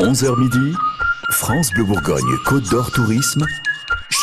11h 0.00 0.36
midi, 0.40 0.74
France 1.30 1.70
Bleu 1.70 1.84
Bourgogne, 1.84 2.36
Côte 2.46 2.68
d'Or 2.68 2.90
Tourisme, 2.90 3.46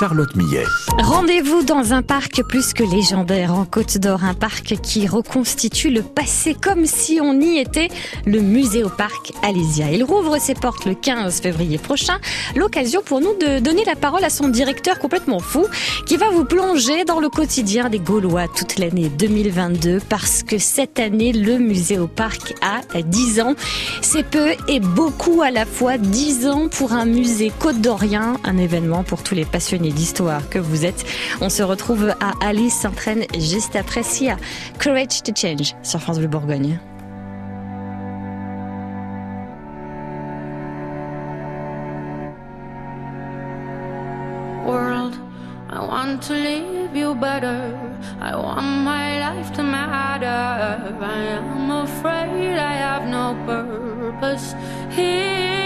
Charlotte 0.02 0.36
Millet. 0.36 0.64
Rendez-vous 0.98 1.62
dans 1.62 1.94
un 1.94 2.02
parc 2.02 2.42
plus 2.42 2.74
que 2.74 2.84
légendaire 2.84 3.54
en 3.54 3.66
Côte 3.66 4.00
d'Or, 4.00 4.24
un 4.24 4.34
parc 4.34 4.78
qui 4.82 5.06
reconstitue 5.06 5.92
le 5.92 6.02
passé 6.02 6.56
comme 6.56 6.88
si 6.88 7.20
on 7.22 7.40
y 7.40 7.60
était, 7.60 7.90
le 8.26 8.40
musée 8.40 8.84
au 8.84 8.90
parc 8.90 9.32
Alésia. 9.44 9.92
Il 9.92 10.04
rouvre 10.04 10.40
ses 10.40 10.56
portes 10.56 10.86
le 10.86 10.96
15 10.96 11.42
février 11.42 11.78
prochain, 11.78 12.18
l'occasion 12.56 13.04
pour 13.06 13.22
nous 13.22 13.38
de 13.38 13.60
donner 13.60 13.86
la 13.86 13.96
parole 13.96 14.24
à 14.24 14.32
son 14.32 14.48
directeur 14.48 14.98
complètement 14.98 15.38
fou 15.38 15.68
qui 16.08 16.18
va 16.18 16.32
vous 16.32 16.46
plonger 16.46 17.06
dans 17.06 17.20
le 17.20 17.30
quotidien 17.30 17.88
des 17.90 18.00
Gaulois 18.00 18.48
toute 18.48 18.80
l'année 18.80 19.08
2022 19.08 20.00
parce 20.10 20.42
que 20.42 20.58
cette 20.58 21.00
année, 21.00 21.32
le 21.32 21.60
musée 21.60 22.00
au 22.00 22.08
parc 22.08 22.56
a 22.64 22.82
10 23.04 23.42
ans. 23.42 23.54
C'est 24.02 24.26
peu 24.26 24.54
et 24.68 24.80
beaucoup 24.80 25.44
à 25.44 25.52
la 25.52 25.68
fois 25.68 26.00
10 26.00 26.48
ans 26.48 26.70
pour 26.70 26.94
un 26.94 27.06
musée 27.06 27.52
côte 27.60 27.80
d'Orien, 27.82 28.38
un 28.44 28.58
événement 28.58 29.04
pour 29.04 29.22
tous 29.22 29.36
les 29.36 29.46
passionnés 29.46 29.91
d'histoire 29.92 30.50
que 30.50 30.60
vous 30.60 30.86
êtes. 30.86 31.06
On 31.42 31.50
se 31.50 31.64
retrouve 31.64 32.14
à 32.20 32.34
Alice 32.46 32.80
s'entraîne 32.80 33.26
juste 33.38 33.76
après 33.76 34.04
Sia. 34.04 34.38
Courage 34.82 35.24
to 35.24 35.32
Change 35.36 35.76
sur 35.84 36.00
France 36.00 36.20
Bleu 36.20 36.28
Bourgogne. 36.28 36.80
World, 44.66 45.16
I 45.70 45.80
want 45.80 46.22
to 46.28 46.34
leave 46.34 46.96
you 46.96 47.16
better. 47.16 47.78
I 48.22 48.36
want 48.36 48.84
my 48.84 49.20
life 49.20 49.52
to 49.54 49.64
matter. 49.64 50.26
I 51.02 51.40
am 51.40 51.72
afraid 51.72 52.58
I 52.58 52.74
have 52.74 53.08
no 53.08 53.36
purpose 53.46 54.56
here. 54.92 55.61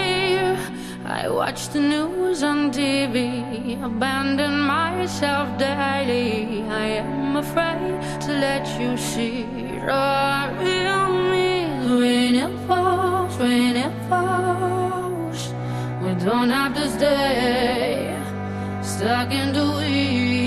I 1.08 1.28
watch 1.28 1.68
the 1.68 1.78
news 1.78 2.42
on 2.42 2.72
TV, 2.72 3.80
abandon 3.80 4.58
myself 4.58 5.56
daily. 5.56 6.64
I 6.68 6.86
am 6.98 7.36
afraid 7.36 8.02
to 8.22 8.32
let 8.32 8.66
you 8.80 8.96
see 8.96 9.44
the 9.44 10.50
real 10.58 11.06
me. 11.30 11.68
When 12.00 12.34
it 12.34 12.66
falls, 12.66 13.36
when 13.36 13.76
it 13.76 13.94
falls, 14.08 15.54
we 16.02 16.12
don't 16.24 16.50
have 16.50 16.74
to 16.74 16.90
stay 16.90 18.20
stuck 18.82 19.30
in 19.30 19.52
the 19.52 19.64
weeds. 19.78 20.45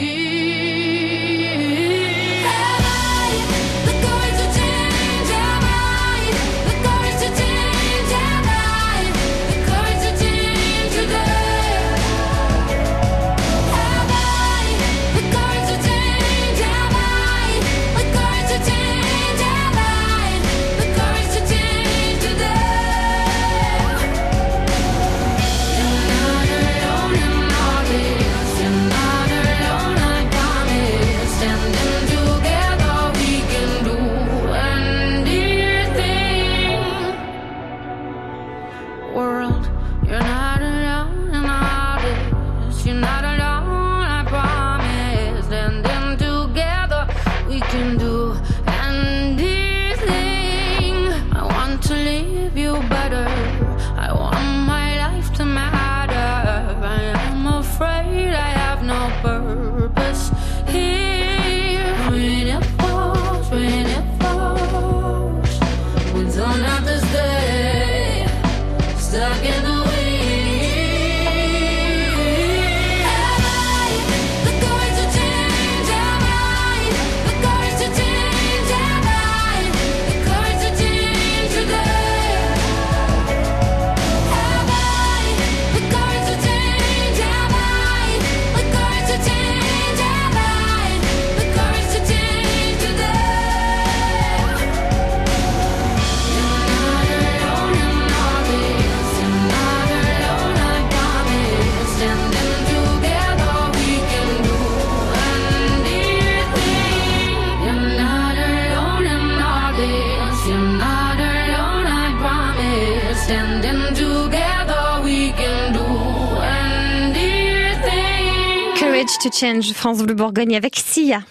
To 119.19 119.29
Change, 119.29 119.73
France 119.73 120.01
Bleu 120.01 120.13
Bourgogne 120.13 120.55
avec 120.55 120.77
Sia. 120.77 121.21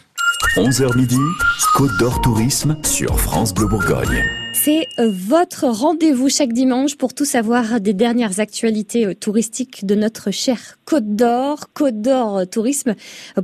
11h 0.57 0.95
midi, 0.95 1.17
Côte 1.75 1.97
d'Or 1.99 2.21
Tourisme 2.21 2.77
sur 2.85 3.19
France 3.19 3.55
Bleu 3.55 3.67
Bourgogne. 3.67 4.25
C'est 4.53 4.87
euh, 4.99 5.11
votre 5.11 5.65
rendez-vous 5.65 6.29
chaque 6.29 6.53
dimanche 6.53 6.97
pour 6.97 7.15
tout 7.15 7.25
savoir 7.25 7.81
des 7.81 7.95
dernières 7.95 8.41
actualités 8.41 9.07
euh, 9.07 9.15
touristiques 9.15 9.87
de 9.87 9.95
notre 9.95 10.31
chère 10.31 10.79
Côte 10.85 11.17
d'Or, 11.17 11.73
Côte 11.73 12.03
d'Or 12.03 12.39
euh, 12.39 12.45
Tourisme. 12.45 12.95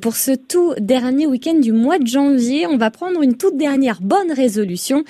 Pour 0.03 0.15
ce 0.15 0.33
tout 0.33 0.75
dernier 0.79 1.27
week-end 1.27 1.59
du 1.59 1.73
mois 1.73 1.99
de 1.99 2.07
janvier, 2.07 2.67
on 2.67 2.77
va 2.77 2.91
prendre 2.91 3.23
une 3.23 3.39
toute 3.39 3.57
dernière 3.57 4.03
bonne 4.03 4.33
résolution, 4.33 5.05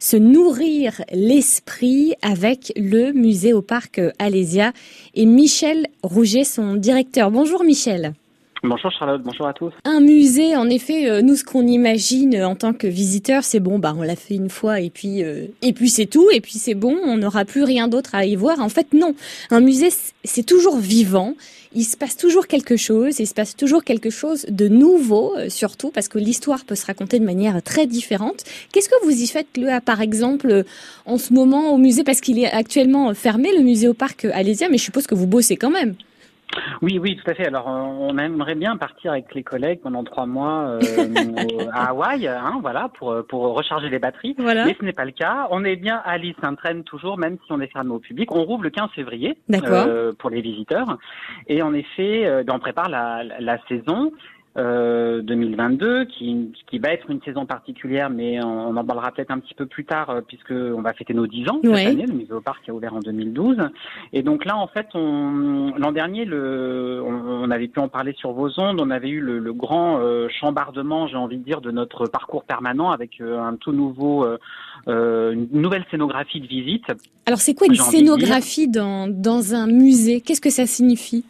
se 0.00 0.16
nourrir 0.16 1.02
l'esprit 1.12 2.14
avec 2.22 2.72
le 2.76 3.12
musée 3.12 3.52
au 3.52 3.62
parc 3.62 4.00
Alésia 4.18 4.72
et 5.14 5.26
Michel 5.26 5.86
Rouget, 6.02 6.42
son 6.42 6.74
directeur. 6.74 7.30
Bonjour 7.30 7.62
Michel. 7.62 8.14
Bonjour 8.62 8.90
Charlotte, 8.92 9.22
bonjour 9.22 9.46
à 9.46 9.54
tous. 9.54 9.72
Un 9.84 10.00
musée, 10.00 10.54
en 10.54 10.68
effet, 10.68 11.08
euh, 11.08 11.22
nous 11.22 11.34
ce 11.34 11.44
qu'on 11.44 11.66
imagine 11.66 12.34
euh, 12.34 12.46
en 12.46 12.56
tant 12.56 12.74
que 12.74 12.86
visiteur, 12.86 13.42
c'est 13.42 13.58
bon, 13.58 13.78
bah 13.78 13.94
on 13.96 14.02
l'a 14.02 14.16
fait 14.16 14.34
une 14.34 14.50
fois 14.50 14.80
et 14.80 14.90
puis 14.90 15.24
euh, 15.24 15.46
et 15.62 15.72
puis 15.72 15.88
c'est 15.88 16.04
tout 16.04 16.28
et 16.30 16.42
puis 16.42 16.58
c'est 16.58 16.74
bon, 16.74 16.94
on 17.02 17.16
n'aura 17.16 17.46
plus 17.46 17.62
rien 17.62 17.88
d'autre 17.88 18.14
à 18.14 18.26
y 18.26 18.36
voir. 18.36 18.60
En 18.60 18.68
fait, 18.68 18.92
non. 18.92 19.14
Un 19.50 19.60
musée, 19.60 19.88
c'est 20.24 20.44
toujours 20.44 20.76
vivant. 20.76 21.36
Il 21.74 21.84
se 21.84 21.96
passe 21.96 22.18
toujours 22.18 22.48
quelque 22.48 22.76
chose. 22.76 23.18
Il 23.18 23.26
se 23.26 23.32
passe 23.32 23.56
toujours 23.56 23.82
quelque 23.82 24.10
chose 24.10 24.44
de 24.50 24.68
nouveau, 24.68 25.34
euh, 25.38 25.48
surtout 25.48 25.90
parce 25.90 26.08
que 26.08 26.18
l'histoire 26.18 26.66
peut 26.66 26.74
se 26.74 26.84
raconter 26.84 27.18
de 27.18 27.24
manière 27.24 27.62
très 27.62 27.86
différente. 27.86 28.44
Qu'est-ce 28.72 28.90
que 28.90 29.04
vous 29.04 29.22
y 29.22 29.26
faites 29.26 29.56
là, 29.56 29.80
par 29.80 30.02
exemple, 30.02 30.64
en 31.06 31.16
ce 31.16 31.32
moment 31.32 31.72
au 31.72 31.78
musée, 31.78 32.04
parce 32.04 32.20
qu'il 32.20 32.38
est 32.38 32.50
actuellement 32.50 33.14
fermé, 33.14 33.56
le 33.56 33.62
musée 33.62 33.88
au 33.88 33.94
parc 33.94 34.26
Alésia, 34.26 34.68
mais 34.70 34.76
je 34.76 34.82
suppose 34.82 35.06
que 35.06 35.14
vous 35.14 35.26
bossez 35.26 35.56
quand 35.56 35.70
même. 35.70 35.94
Oui, 36.82 36.98
oui, 36.98 37.16
tout 37.16 37.30
à 37.30 37.34
fait. 37.34 37.46
Alors, 37.46 37.68
euh, 37.68 37.80
on 37.80 38.16
aimerait 38.18 38.54
bien 38.54 38.76
partir 38.76 39.12
avec 39.12 39.34
les 39.34 39.42
collègues 39.42 39.80
pendant 39.80 40.02
trois 40.04 40.26
mois 40.26 40.62
euh, 40.68 40.80
à 41.72 41.90
Hawaï, 41.90 42.26
hein, 42.26 42.58
voilà, 42.60 42.88
pour 42.94 43.12
euh, 43.12 43.22
pour 43.22 43.42
recharger 43.54 43.88
les 43.88 43.98
batteries. 43.98 44.34
Voilà. 44.38 44.64
Mais 44.64 44.76
ce 44.78 44.84
n'est 44.84 44.92
pas 44.92 45.04
le 45.04 45.12
cas. 45.12 45.48
On 45.50 45.64
est 45.64 45.76
bien 45.76 45.96
à 46.04 46.12
Alice 46.12 46.36
Saint-Traine 46.40 46.84
toujours, 46.84 47.18
même 47.18 47.36
si 47.46 47.52
on 47.52 47.60
est 47.60 47.72
fermé 47.72 47.90
au 47.90 47.98
public. 47.98 48.32
On 48.32 48.44
rouvre 48.44 48.62
le 48.62 48.70
15 48.70 48.90
février 48.94 49.38
euh, 49.52 50.12
pour 50.18 50.30
les 50.30 50.40
visiteurs. 50.40 50.98
Et 51.46 51.62
en 51.62 51.72
effet, 51.74 52.26
euh, 52.26 52.42
ben, 52.42 52.54
on 52.56 52.58
prépare 52.58 52.88
la, 52.88 53.22
la, 53.22 53.40
la 53.40 53.58
saison. 53.68 54.12
Euh, 54.56 55.22
2022, 55.22 56.06
qui, 56.06 56.52
qui 56.68 56.78
va 56.78 56.92
être 56.92 57.08
une 57.08 57.22
saison 57.22 57.46
particulière, 57.46 58.10
mais 58.10 58.42
on, 58.42 58.76
en 58.76 58.84
parlera 58.84 59.12
peut-être 59.12 59.30
un 59.30 59.38
petit 59.38 59.54
peu 59.54 59.66
plus 59.66 59.84
tard, 59.84 60.10
euh, 60.10 60.20
puisque 60.26 60.50
on 60.50 60.82
va 60.82 60.92
fêter 60.92 61.14
nos 61.14 61.26
10 61.26 61.48
ans 61.48 61.60
cette 61.62 61.72
année. 61.72 62.06
Le 62.06 62.14
musée 62.14 62.32
au 62.32 62.40
parc 62.40 62.68
a 62.68 62.72
ouvert 62.72 62.94
en 62.94 62.98
2012. 62.98 63.58
Et 64.12 64.22
donc 64.22 64.44
là, 64.44 64.56
en 64.56 64.66
fait, 64.66 64.88
l'an 64.94 65.92
dernier, 65.92 66.24
le, 66.24 67.00
on, 67.04 67.44
on, 67.44 67.50
avait 67.50 67.68
pu 67.68 67.78
en 67.78 67.88
parler 67.88 68.12
sur 68.18 68.32
vos 68.32 68.58
ondes. 68.58 68.80
On 68.80 68.90
avait 68.90 69.08
eu 69.08 69.20
le, 69.20 69.38
le 69.38 69.52
grand 69.52 70.00
euh, 70.00 70.28
chambardement, 70.40 71.06
j'ai 71.06 71.16
envie 71.16 71.38
de 71.38 71.44
dire, 71.44 71.60
de 71.60 71.70
notre 71.70 72.06
parcours 72.06 72.44
permanent 72.44 72.90
avec 72.90 73.20
euh, 73.20 73.40
un 73.40 73.54
tout 73.54 73.72
nouveau, 73.72 74.24
euh, 74.88 75.32
une 75.32 75.60
nouvelle 75.60 75.84
scénographie 75.90 76.40
de 76.40 76.46
visite. 76.46 76.86
Alors, 77.26 77.40
c'est 77.40 77.54
quoi 77.54 77.66
une 77.68 77.76
scénographie 77.76 78.68
dans, 78.68 79.06
dans 79.08 79.54
un 79.54 79.66
musée? 79.66 80.20
Qu'est-ce 80.20 80.40
que 80.40 80.50
ça 80.50 80.66
signifie? 80.66 81.24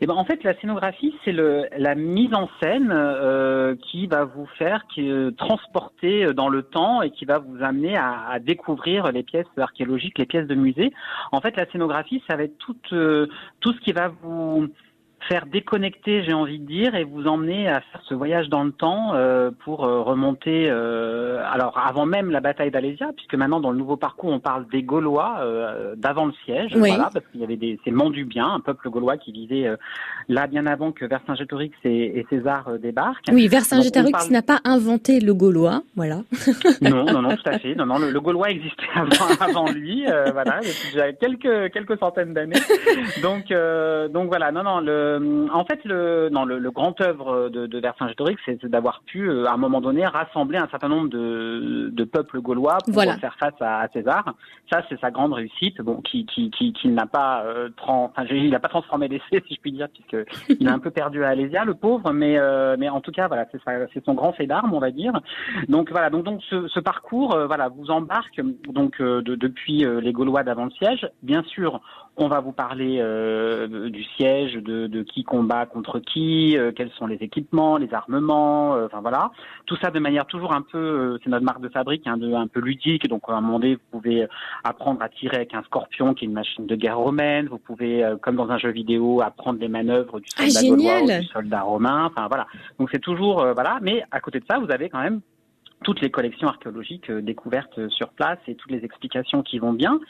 Eh 0.00 0.06
ben, 0.06 0.14
en 0.14 0.24
fait, 0.24 0.42
la 0.44 0.58
scénographie, 0.60 1.14
c'est 1.24 1.32
la 1.32 1.94
mise 1.94 2.34
en 2.34 2.48
scène 2.62 2.90
euh, 2.92 3.76
qui 3.90 4.06
va 4.06 4.24
vous 4.24 4.46
faire 4.58 4.84
qui, 4.92 5.10
euh, 5.10 5.30
transporter 5.32 6.32
dans 6.34 6.48
le 6.48 6.62
temps 6.62 7.02
et 7.02 7.10
qui 7.10 7.24
va 7.24 7.38
vous 7.38 7.62
amener 7.62 7.96
à, 7.96 8.28
à, 8.28 8.38
découvrir 8.38 9.12
les 9.12 9.22
pièces 9.22 9.46
archéologiques, 9.56 10.18
les 10.18 10.26
pièces 10.26 10.46
de 10.46 10.54
musée. 10.54 10.92
En 11.32 11.40
fait, 11.40 11.56
la 11.56 11.70
scénographie, 11.70 12.22
ça 12.28 12.36
va 12.36 12.44
être 12.44 12.58
tout, 12.58 12.76
euh, 12.92 13.26
tout 13.60 13.72
ce 13.72 13.80
qui 13.80 13.92
va 13.92 14.08
vous 14.22 14.68
faire 15.28 15.46
déconnecter, 15.46 16.22
j'ai 16.24 16.32
envie 16.32 16.58
de 16.58 16.66
dire, 16.66 16.94
et 16.94 17.04
vous 17.04 17.26
emmener 17.26 17.68
à 17.68 17.80
faire 17.80 18.02
ce 18.08 18.14
voyage 18.14 18.48
dans 18.48 18.64
le 18.64 18.72
temps 18.72 19.14
euh, 19.14 19.50
pour 19.64 19.84
euh, 19.84 20.02
remonter. 20.02 20.66
Euh, 20.68 21.42
alors 21.50 21.78
avant 21.78 22.06
même 22.06 22.30
la 22.30 22.40
bataille 22.40 22.70
d'Alésia, 22.70 23.10
puisque 23.16 23.34
maintenant 23.34 23.60
dans 23.60 23.70
le 23.70 23.78
nouveau 23.78 23.96
parcours 23.96 24.30
on 24.30 24.40
parle 24.40 24.66
des 24.68 24.82
Gaulois 24.82 25.36
euh, 25.40 25.94
d'avant 25.96 26.26
le 26.26 26.32
siège, 26.44 26.72
oui. 26.74 26.88
voilà, 26.90 27.10
parce 27.12 27.24
qu'il 27.30 27.40
y 27.40 27.44
avait 27.44 27.56
des 27.56 27.78
ces 27.84 27.90
Mandubien, 27.90 28.46
un 28.54 28.60
peuple 28.60 28.88
gaulois 28.90 29.16
qui 29.16 29.32
vivait 29.32 29.66
euh, 29.66 29.76
là 30.28 30.46
bien 30.46 30.66
avant 30.66 30.92
que 30.92 31.04
Vercingétorix 31.04 31.72
et, 31.84 32.18
et 32.18 32.26
César 32.30 32.78
débarquent. 32.78 33.30
Oui, 33.32 33.48
Vercingétorix 33.48 34.12
parle... 34.12 34.30
n'a 34.30 34.42
pas 34.42 34.60
inventé 34.64 35.20
le 35.20 35.34
gaulois, 35.34 35.82
voilà. 35.96 36.22
non, 36.82 37.04
non, 37.04 37.22
non, 37.22 37.36
tout 37.36 37.48
à 37.48 37.58
fait. 37.58 37.74
Non, 37.74 37.86
non, 37.86 37.98
le, 37.98 38.10
le 38.10 38.20
gaulois 38.20 38.50
existait 38.50 38.84
avant, 38.94 39.26
avant 39.40 39.70
lui, 39.70 40.04
voilà, 40.32 40.60
il 40.62 40.68
y 40.68 41.00
a 41.00 41.10
déjà 41.10 41.12
quelques 41.12 41.72
quelques 41.72 41.98
centaines 41.98 42.34
d'années. 42.34 42.60
Donc 43.22 43.52
donc 44.12 44.28
voilà, 44.28 44.52
non, 44.52 44.62
non, 44.62 44.80
le 44.80 45.09
euh, 45.18 45.48
en 45.52 45.64
fait, 45.64 45.80
le, 45.84 46.28
non, 46.30 46.44
le, 46.44 46.58
le 46.58 46.70
grand 46.70 47.00
œuvre 47.00 47.48
de, 47.48 47.66
de 47.66 47.78
Vercingétorix, 47.78 48.36
c'est 48.44 48.64
d'avoir 48.66 49.02
pu, 49.06 49.28
euh, 49.28 49.46
à 49.46 49.52
un 49.52 49.56
moment 49.56 49.80
donné, 49.80 50.06
rassembler 50.06 50.58
un 50.58 50.68
certain 50.68 50.88
nombre 50.88 51.08
de, 51.08 51.90
de 51.92 52.04
peuples 52.04 52.40
gaulois 52.40 52.78
pour 52.84 52.94
voilà. 52.94 53.16
faire 53.18 53.36
face 53.38 53.54
à, 53.60 53.80
à 53.80 53.88
César. 53.88 54.34
Ça, 54.70 54.82
c'est 54.88 55.00
sa 55.00 55.10
grande 55.10 55.32
réussite, 55.32 55.80
bon, 55.80 56.00
qui, 56.00 56.26
qui, 56.26 56.50
qui, 56.50 56.72
qui 56.72 56.88
n'a 56.88 57.06
pas, 57.06 57.42
euh, 57.44 57.68
trans, 57.76 58.12
enfin, 58.12 58.26
il 58.30 58.50
n'a 58.50 58.60
pas 58.60 58.68
transformé 58.68 59.08
l'essai, 59.08 59.42
si 59.48 59.54
je 59.54 59.60
puis 59.60 59.72
dire, 59.72 59.88
puisque 59.92 60.16
il 60.60 60.68
a 60.68 60.72
un 60.72 60.78
peu 60.78 60.90
perdu 60.90 61.24
à 61.24 61.28
Alésia, 61.28 61.64
le 61.64 61.74
pauvre, 61.74 62.12
mais, 62.12 62.38
euh, 62.38 62.76
mais 62.78 62.88
en 62.88 63.00
tout 63.00 63.12
cas, 63.12 63.28
voilà, 63.28 63.46
c'est 63.92 64.04
son 64.04 64.14
grand 64.14 64.32
fait 64.32 64.46
d'armes, 64.46 64.72
on 64.72 64.80
va 64.80 64.90
dire. 64.90 65.12
Donc 65.68 65.90
voilà, 65.90 66.10
donc, 66.10 66.24
donc 66.24 66.42
ce, 66.48 66.68
ce 66.68 66.80
parcours, 66.80 67.36
voilà, 67.46 67.68
vous 67.68 67.90
embarque 67.90 68.40
donc 68.68 69.00
de, 69.00 69.34
depuis 69.34 69.84
les 69.84 70.12
Gaulois 70.12 70.42
d'avant 70.42 70.64
le 70.64 70.70
siège. 70.70 71.08
Bien 71.22 71.42
sûr, 71.44 71.80
on 72.16 72.28
va 72.28 72.40
vous 72.40 72.52
parler 72.52 73.02
du 73.90 74.04
siège, 74.16 74.54
de, 74.54 74.86
de, 74.86 74.99
qui 75.02 75.24
combat 75.24 75.66
contre 75.66 75.98
qui, 75.98 76.56
euh, 76.56 76.72
quels 76.72 76.90
sont 76.92 77.06
les 77.06 77.16
équipements, 77.16 77.76
les 77.76 77.92
armements, 77.92 78.74
euh, 78.74 78.86
enfin 78.86 79.00
voilà. 79.00 79.30
Tout 79.66 79.76
ça 79.76 79.90
de 79.90 79.98
manière 79.98 80.26
toujours 80.26 80.52
un 80.52 80.62
peu, 80.62 81.18
c'est 81.22 81.30
notre 81.30 81.44
marque 81.44 81.60
de 81.60 81.68
fabrique, 81.68 82.06
hein, 82.06 82.16
de, 82.16 82.32
un 82.32 82.46
peu 82.46 82.60
ludique. 82.60 83.08
Donc 83.08 83.22
à 83.28 83.32
un 83.32 83.40
moment 83.40 83.58
donné, 83.58 83.74
vous 83.74 83.98
pouvez 83.98 84.26
apprendre 84.64 85.02
à 85.02 85.08
tirer 85.08 85.36
avec 85.36 85.54
un 85.54 85.62
scorpion 85.62 86.14
qui 86.14 86.24
est 86.24 86.28
une 86.28 86.34
machine 86.34 86.66
de 86.66 86.76
guerre 86.76 86.98
romaine. 86.98 87.48
Vous 87.48 87.58
pouvez, 87.58 88.04
comme 88.22 88.36
dans 88.36 88.50
un 88.50 88.58
jeu 88.58 88.70
vidéo, 88.70 89.20
apprendre 89.22 89.60
les 89.60 89.68
manœuvres 89.68 90.20
du 90.20 90.28
soldat 90.28 90.60
ah, 90.60 90.68
gaulois 90.68 91.02
ou 91.02 91.20
du 91.20 91.26
soldat 91.26 91.62
romain. 91.62 92.04
Enfin 92.06 92.26
voilà. 92.28 92.46
Donc 92.78 92.88
c'est 92.92 93.00
toujours 93.00 93.44
voilà. 93.54 93.78
Mais 93.82 94.04
à 94.10 94.20
côté 94.20 94.40
de 94.40 94.44
ça, 94.50 94.58
vous 94.58 94.70
avez 94.70 94.88
quand 94.88 95.02
même 95.02 95.20
toutes 95.84 96.00
les 96.00 96.10
collections 96.10 96.48
archéologiques 96.48 97.10
euh, 97.10 97.20
découvertes 97.20 97.88
sur 97.88 98.10
place 98.10 98.38
et 98.46 98.54
toutes 98.54 98.70
les 98.70 98.84
explications 98.84 99.42
qui 99.42 99.58
vont 99.58 99.72
bien. 99.72 100.00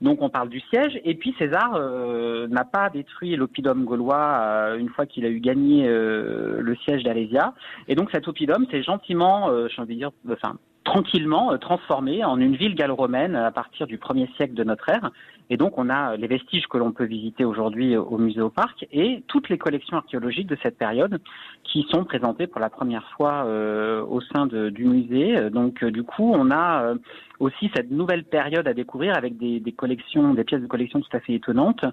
Donc 0.00 0.22
on 0.22 0.28
parle 0.28 0.48
du 0.48 0.60
siège. 0.60 1.00
Et 1.04 1.14
puis 1.14 1.34
César 1.38 1.74
euh, 1.74 2.48
n'a 2.48 2.64
pas 2.64 2.90
détruit 2.90 3.36
l'oppidum 3.36 3.84
gaulois 3.84 4.40
euh, 4.40 4.78
une 4.78 4.88
fois 4.88 5.06
qu'il 5.06 5.24
a 5.24 5.28
eu 5.28 5.40
gagné 5.40 5.86
euh, 5.86 6.60
le 6.60 6.76
siège 6.76 7.02
d'Alésia. 7.02 7.54
Et 7.88 7.94
donc 7.94 8.10
cet 8.12 8.28
oppidum 8.28 8.66
s'est 8.70 8.82
gentiment, 8.82 9.48
euh, 9.48 9.68
j'ai 9.68 9.80
envie 9.80 9.94
de 9.94 10.00
dire, 10.00 10.10
enfin 10.30 10.56
tranquillement 10.82 11.56
transformé 11.58 12.24
en 12.24 12.38
une 12.40 12.56
ville 12.56 12.74
gallo-romaine 12.74 13.36
à 13.36 13.52
partir 13.52 13.86
du 13.86 13.98
1er 13.98 14.34
siècle 14.36 14.54
de 14.54 14.64
notre 14.64 14.88
ère. 14.88 15.10
Et 15.50 15.56
donc, 15.56 15.76
on 15.78 15.90
a 15.90 16.16
les 16.16 16.28
vestiges 16.28 16.68
que 16.68 16.78
l'on 16.78 16.92
peut 16.92 17.04
visiter 17.04 17.44
aujourd'hui 17.44 17.96
au 17.96 18.18
musée 18.18 18.40
au 18.40 18.50
parc 18.50 18.86
et 18.92 19.24
toutes 19.26 19.48
les 19.48 19.58
collections 19.58 19.96
archéologiques 19.96 20.46
de 20.46 20.56
cette 20.62 20.78
période 20.78 21.20
qui 21.64 21.86
sont 21.90 22.04
présentées 22.04 22.46
pour 22.46 22.60
la 22.60 22.70
première 22.70 23.08
fois 23.16 23.44
euh, 23.44 24.02
au 24.02 24.20
sein 24.20 24.46
du 24.46 24.84
musée. 24.84 25.50
Donc, 25.50 25.82
euh, 25.82 25.90
du 25.90 26.04
coup, 26.04 26.32
on 26.32 26.52
a 26.52 26.84
euh, 26.84 26.94
aussi 27.40 27.70
cette 27.74 27.90
nouvelle 27.90 28.24
période 28.24 28.68
à 28.68 28.74
découvrir 28.74 29.16
avec 29.16 29.36
des, 29.36 29.60
des, 29.60 29.72
collections, 29.72 30.34
des 30.34 30.44
pièces 30.44 30.62
de 30.62 30.66
collection 30.66 31.00
tout 31.00 31.16
à 31.16 31.20
fait 31.20 31.34
étonnantes. 31.34 31.84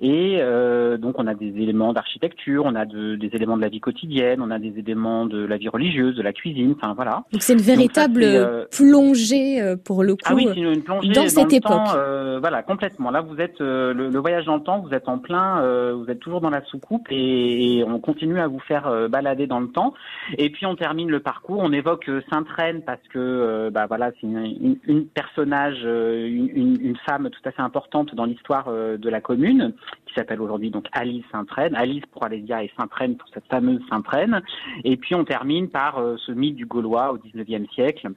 Et 0.00 0.38
euh, 0.40 0.96
donc, 0.96 1.18
on 1.18 1.26
a 1.26 1.34
des 1.34 1.48
éléments 1.48 1.92
d'architecture, 1.92 2.64
on 2.64 2.74
a 2.74 2.86
de, 2.86 3.16
des 3.16 3.30
éléments 3.34 3.56
de 3.56 3.62
la 3.62 3.68
vie 3.68 3.80
quotidienne, 3.80 4.40
on 4.40 4.50
a 4.50 4.58
des 4.58 4.78
éléments 4.78 5.26
de 5.26 5.44
la 5.44 5.58
vie 5.58 5.68
religieuse, 5.68 6.16
de 6.16 6.22
la 6.22 6.32
cuisine, 6.32 6.74
enfin 6.76 6.94
voilà. 6.94 7.24
Donc, 7.32 7.42
c'est 7.42 7.52
une 7.52 7.60
véritable 7.60 8.22
ça, 8.22 8.28
euh... 8.28 8.64
plongée 8.70 9.74
pour 9.84 10.02
le 10.04 10.14
coup 10.14 10.22
ah 10.24 10.34
oui, 10.34 10.48
une 10.56 10.82
plongée 10.82 11.08
dans, 11.08 11.22
dans 11.22 11.28
cette 11.28 11.52
époque. 11.52 11.72
Temps, 11.72 12.40
voilà, 12.40 12.62
complètement. 12.62 13.10
Là, 13.10 13.20
vous 13.20 13.40
êtes 13.40 13.60
euh, 13.60 13.92
le, 13.94 14.08
le, 14.08 14.18
voyage 14.18 14.44
dans 14.44 14.56
le 14.56 14.62
temps, 14.62 14.80
vous 14.80 14.94
êtes 14.94 15.08
en 15.08 15.18
plein, 15.18 15.62
euh, 15.62 15.94
vous 15.94 16.10
êtes 16.10 16.20
toujours 16.20 16.40
dans 16.40 16.50
la 16.50 16.62
soucoupe 16.64 17.06
et, 17.10 17.78
et, 17.78 17.84
on 17.84 17.98
continue 17.98 18.38
à 18.40 18.46
vous 18.46 18.60
faire 18.60 18.86
euh, 18.86 19.08
balader 19.08 19.46
dans 19.46 19.60
le 19.60 19.68
temps. 19.68 19.94
Et 20.38 20.50
puis 20.50 20.66
on 20.66 20.76
termine 20.76 21.10
le 21.10 21.20
parcours, 21.20 21.60
on 21.60 21.72
évoque 21.72 22.10
Sainte-Reine 22.30 22.82
parce 22.84 23.02
que 23.12 23.70
bah 23.70 23.86
voilà, 23.86 24.10
c'est 24.12 24.26
une, 24.26 24.76
une, 24.86 24.91
une, 24.92 25.06
personnage, 25.06 25.82
une, 25.82 26.78
une, 26.80 26.96
femme 27.06 27.28
tout 27.30 27.40
à 27.44 27.50
fait 27.50 27.62
importante 27.62 28.14
dans 28.14 28.24
l'histoire 28.24 28.70
de 28.72 29.08
la 29.08 29.20
commune 29.20 29.74
qui 30.06 30.14
s'appelle 30.14 30.40
aujourd'hui 30.40 30.70
donc 30.70 30.86
Alice 30.92 31.24
Sainte-Reine. 31.32 31.74
Alice 31.74 32.04
pour 32.12 32.24
Alésia 32.24 32.62
et 32.62 32.70
Sainte-Reine 32.78 33.16
pour 33.16 33.28
cette 33.32 33.46
fameuse 33.46 33.80
Sainte-Reine. 33.88 34.42
Et 34.84 34.96
puis 34.96 35.14
on 35.14 35.24
termine 35.24 35.68
par 35.68 36.02
ce 36.18 36.32
mythe 36.32 36.56
du 36.56 36.66
Gaulois 36.66 37.12
au 37.12 37.18
19e 37.18 37.68
siècle 37.72 38.12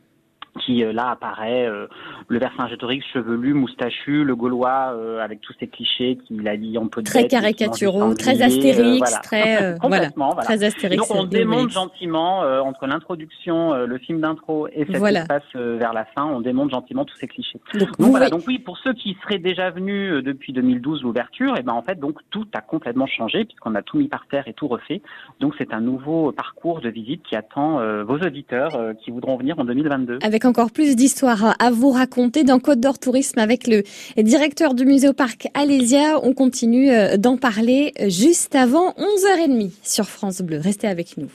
qui 0.59 0.83
euh, 0.83 0.93
là 0.93 1.09
apparaît 1.09 1.67
euh, 1.67 1.87
le 2.27 2.39
Vercingétorix 2.39 3.01
chevelu, 3.13 3.53
moustachu, 3.53 4.23
le 4.23 4.35
Gaulois 4.35 4.93
euh, 4.93 5.23
avec 5.23 5.41
tous 5.41 5.53
ces 5.59 5.67
clichés 5.67 6.17
qu'il 6.25 6.47
a 6.47 6.57
dit 6.57 6.77
en 6.77 6.87
peu 6.87 7.03
très 7.03 7.27
caricaturaux, 7.27 8.13
très 8.13 8.41
astérix, 8.41 8.99
voilà. 8.99 9.17
très 9.19 9.75
voilà, 9.81 10.09
voilà, 10.15 10.41
très 10.43 10.63
astérix. 10.63 11.07
Donc 11.07 11.17
on 11.17 11.23
démonte 11.25 11.71
gentiment 11.71 12.39
entre 12.39 12.87
l'introduction, 12.87 13.85
le 13.85 13.97
film 13.97 14.21
d'intro 14.21 14.67
et 14.67 14.85
cet 14.85 14.97
voilà. 14.97 15.21
espace 15.21 15.43
vers 15.53 15.93
la 15.93 16.05
fin, 16.05 16.25
on 16.25 16.41
démonte 16.41 16.71
gentiment 16.71 17.05
tous 17.05 17.17
ces 17.17 17.27
clichés. 17.27 17.59
Donc, 17.73 17.97
donc 17.97 18.09
voilà, 18.11 18.29
donc 18.29 18.43
oui, 18.47 18.59
pour 18.59 18.77
ceux 18.77 18.93
qui 18.93 19.17
seraient 19.21 19.39
déjà 19.39 19.69
venus 19.69 20.23
depuis 20.23 20.53
2012 20.53 21.03
l'ouverture, 21.03 21.57
et 21.57 21.63
ben 21.63 21.73
en 21.73 21.81
fait 21.81 21.99
donc 21.99 22.19
tout 22.29 22.47
a 22.53 22.61
complètement 22.61 23.07
changé 23.07 23.45
puisqu'on 23.45 23.75
a 23.75 23.81
tout 23.81 23.97
mis 23.97 24.07
par 24.07 24.25
terre 24.27 24.47
et 24.47 24.53
tout 24.53 24.67
refait. 24.67 25.01
Donc 25.39 25.53
c'est 25.57 25.73
un 25.73 25.81
nouveau 25.81 26.31
parcours 26.31 26.81
de 26.81 26.89
visite 26.89 27.23
qui 27.23 27.35
attend 27.35 27.79
vos 28.03 28.17
auditeurs 28.17 28.71
qui 29.03 29.11
voudront 29.11 29.37
venir 29.37 29.59
en 29.59 29.65
2022. 29.65 30.19
Avec 30.23 30.44
encore 30.45 30.71
plus 30.71 30.95
d'histoires 30.95 31.55
à 31.59 31.71
vous 31.71 31.91
raconter 31.91 32.43
dans 32.43 32.59
Côte 32.59 32.79
d'Or 32.79 32.99
Tourisme 32.99 33.39
avec 33.39 33.67
le 33.67 33.83
directeur 34.17 34.73
du 34.73 34.85
musée 34.85 35.07
au 35.07 35.13
parc 35.13 35.47
Alésia. 35.53 36.19
On 36.23 36.33
continue 36.33 36.89
d'en 37.17 37.37
parler 37.37 37.93
juste 38.07 38.55
avant 38.55 38.91
11h30 38.91 39.71
sur 39.83 40.07
France 40.07 40.41
Bleu. 40.41 40.59
Restez 40.59 40.87
avec 40.87 41.17
nous. 41.17 41.29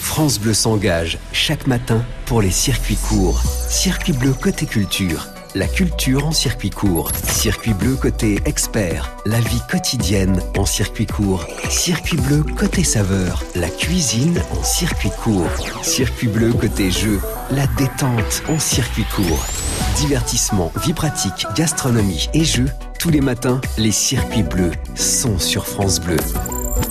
France 0.00 0.38
Bleu 0.38 0.54
s'engage 0.54 1.18
chaque 1.32 1.66
matin 1.66 2.04
pour 2.26 2.42
les 2.42 2.50
circuits 2.50 2.98
courts. 3.08 3.42
Circuit 3.68 4.12
bleu 4.12 4.32
côté 4.32 4.66
culture 4.66 5.26
la 5.56 5.66
culture 5.66 6.26
en 6.26 6.32
circuit 6.32 6.70
court. 6.70 7.10
Circuit 7.30 7.72
bleu 7.72 7.96
côté 7.96 8.38
expert, 8.44 9.16
la 9.24 9.40
vie 9.40 9.62
quotidienne 9.70 10.40
en 10.58 10.66
circuit 10.66 11.06
court. 11.06 11.46
Circuit 11.70 12.18
bleu 12.18 12.42
côté 12.42 12.84
saveur, 12.84 13.42
la 13.54 13.70
cuisine 13.70 14.42
en 14.50 14.62
circuit 14.62 15.10
court. 15.22 15.48
Circuit 15.82 16.28
bleu 16.28 16.52
côté 16.52 16.90
jeu, 16.90 17.20
la 17.50 17.66
détente 17.78 18.42
en 18.50 18.58
circuit 18.58 19.06
court. 19.14 19.46
Divertissement, 19.96 20.70
vie 20.84 20.92
pratique, 20.92 21.46
gastronomie 21.56 22.28
et 22.34 22.44
jeux. 22.44 22.68
Tous 22.98 23.08
les 23.08 23.22
matins, 23.22 23.62
les 23.78 23.92
circuits 23.92 24.42
bleus 24.42 24.72
sont 24.94 25.38
sur 25.38 25.66
France 25.66 26.00
Bleu. 26.00 26.18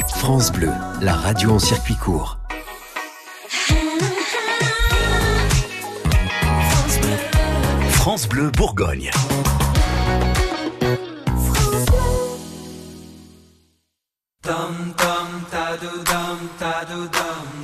France 0.08 0.52
Bleu, 0.52 0.72
la 1.02 1.14
radio 1.14 1.52
en 1.52 1.60
circuit 1.60 1.98
court. 1.98 2.40
France 8.06 8.30
Bleu 8.30 8.52
Bourgogne. 8.52 9.10
Nos 14.46 14.52
vents, 14.52 16.46
passe 16.60 16.86
une 16.92 17.00
autre 17.02 17.18
frontière. 17.18 17.55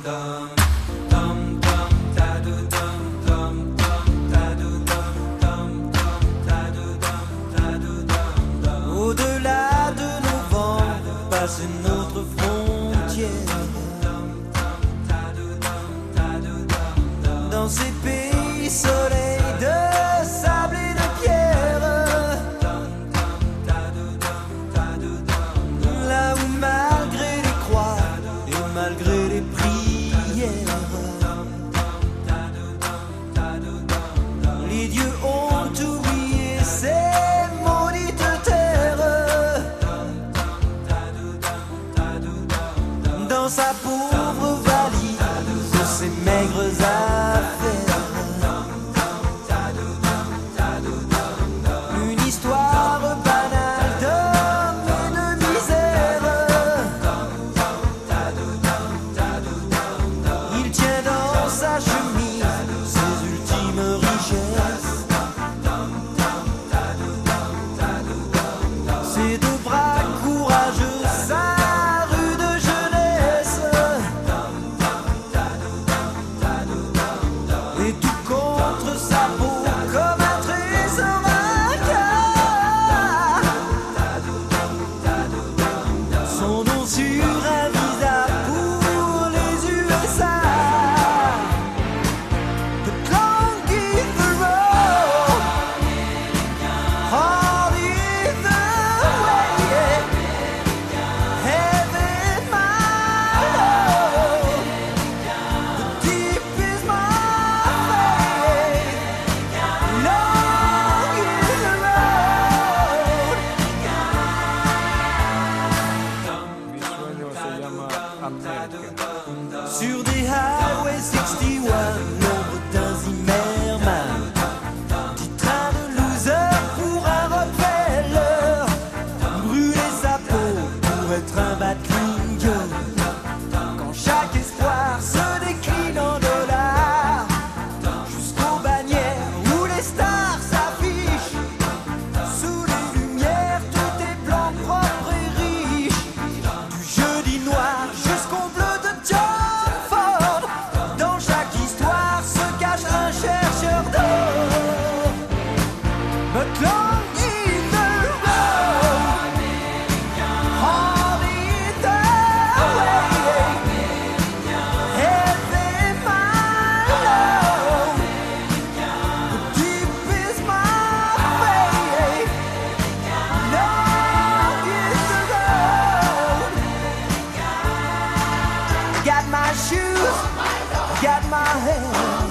My 181.52 181.58
hands, 181.58 182.21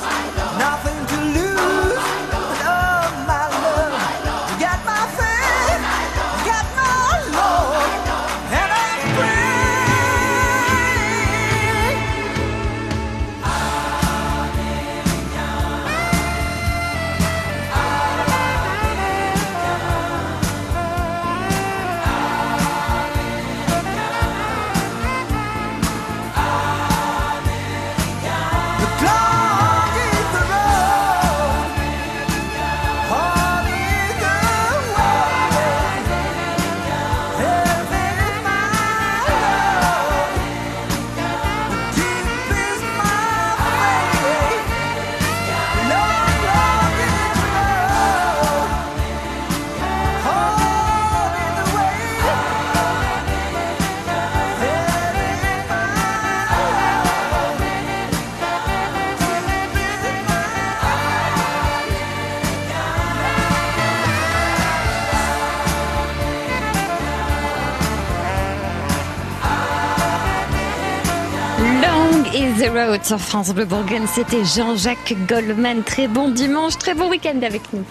the 72.61 72.69
road 72.69 73.03
sur 73.03 73.19
France 73.19 73.53
Bleu 73.53 73.65
Bourgogne. 73.65 74.05
C'était 74.13 74.45
Jean-Jacques 74.45 75.15
Goldman. 75.27 75.83
Très 75.83 76.07
bon 76.07 76.29
dimanche, 76.29 76.77
très 76.77 76.93
bon 76.93 77.09
week-end 77.09 77.39
avec 77.41 77.61
nous. 77.73 77.83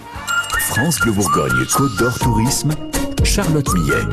France 0.59 0.97
Bleu 1.01 1.11
Bourgogne, 1.11 1.65
Côte 1.75 1.91
d'Or 1.99 2.17
Tourisme, 2.19 2.71
Charlotte 3.23 3.67
Millet. 3.73 4.03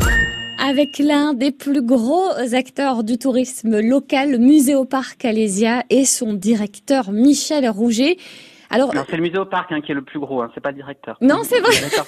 Avec 0.59 0.99
l'un 0.99 1.33
des 1.33 1.53
plus 1.53 1.83
gros 1.83 2.31
acteurs 2.53 3.05
du 3.05 3.19
tourisme 3.19 3.79
local, 3.79 4.39
Muséoparc 4.39 5.25
Alésia, 5.25 5.85
et 5.91 6.05
son 6.05 6.33
directeur 6.33 7.13
Michel 7.13 7.69
Rouget. 7.69 8.17
Alors, 8.71 8.95
Non, 8.95 9.03
c'est 9.09 9.17
le 9.17 9.23
Muséoparc 9.23 9.73
hein, 9.73 9.81
qui 9.81 9.93
est 9.93 9.95
le 9.95 10.03
plus 10.03 10.19
gros, 10.21 10.43
hein, 10.43 10.51
c'est 10.55 10.61
pas 10.61 10.71
le 10.71 10.77
directeur. 10.77 11.17
Non, 11.21 11.41
c'est 11.43 11.61
vrai. 11.61 11.73
Ça 11.73 12.05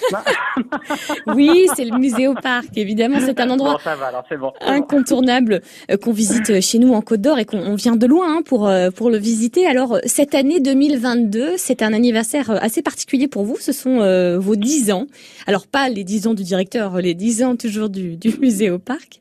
oui, 1.34 1.66
c'est 1.74 1.84
le 1.84 1.96
Muséoparc. 1.98 2.66
Évidemment, 2.76 3.18
c'est 3.20 3.40
un 3.40 3.48
endroit 3.50 3.72
Bon, 3.74 3.78
ça 3.82 3.96
va, 3.96 4.06
alors 4.08 4.24
c'est 4.28 4.36
bon. 4.36 4.52
incontournable 4.60 5.62
euh, 5.90 5.96
qu'on 5.96 6.12
visite 6.12 6.60
chez 6.60 6.78
nous 6.78 6.92
en 6.92 7.00
Côte 7.00 7.20
d'Or 7.22 7.38
et 7.38 7.44
qu'on 7.44 7.58
on 7.60 7.74
vient 7.76 7.96
de 7.96 8.06
loin 8.06 8.36
hein, 8.38 8.42
pour 8.44 8.68
euh, 8.68 8.90
pour 8.90 9.10
le 9.10 9.16
visiter. 9.18 9.66
Alors 9.66 9.94
euh, 9.94 9.98
cette 10.04 10.34
année 10.34 10.60
2022, 10.60 11.54
c'est 11.56 11.82
un 11.82 11.92
anniversaire 11.92 12.50
euh, 12.50 12.58
assez 12.60 12.82
particulier 12.82 13.28
pour 13.28 13.44
vous. 13.44 13.56
Ce 13.58 13.72
sont 13.72 14.00
euh, 14.00 14.38
vos 14.38 14.56
10 14.56 14.90
ans. 14.92 15.06
Alors 15.46 15.66
pas 15.66 15.88
les 15.88 16.04
10 16.04 16.26
ans 16.26 16.34
du 16.34 16.42
directeur, 16.42 16.98
les 17.00 17.14
10 17.14 17.42
ans 17.44 17.56
toujours 17.56 17.88
du, 17.88 18.16
du 18.16 18.36
musée 18.38 18.70
au 18.70 18.78
parc. 18.78 19.18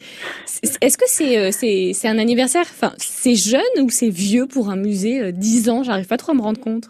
Est-ce 0.82 0.98
que 0.98 1.06
c'est 1.08 1.38
euh, 1.38 1.50
c'est 1.52 1.92
c'est 1.94 2.08
un 2.08 2.18
anniversaire 2.18 2.66
Enfin, 2.70 2.92
c'est 2.98 3.36
jeune 3.36 3.62
ou 3.82 3.90
c'est 3.90 4.10
vieux 4.10 4.46
pour 4.46 4.70
un 4.70 4.76
musée 4.76 5.22
euh, 5.22 5.32
10 5.32 5.70
ans? 5.70 5.84
J'arrive 5.84 6.08
pas 6.08 6.18
trop 6.18 6.32
à 6.34 6.36
me 6.36 6.42
rendre 6.42 6.60
compte. 6.60 6.90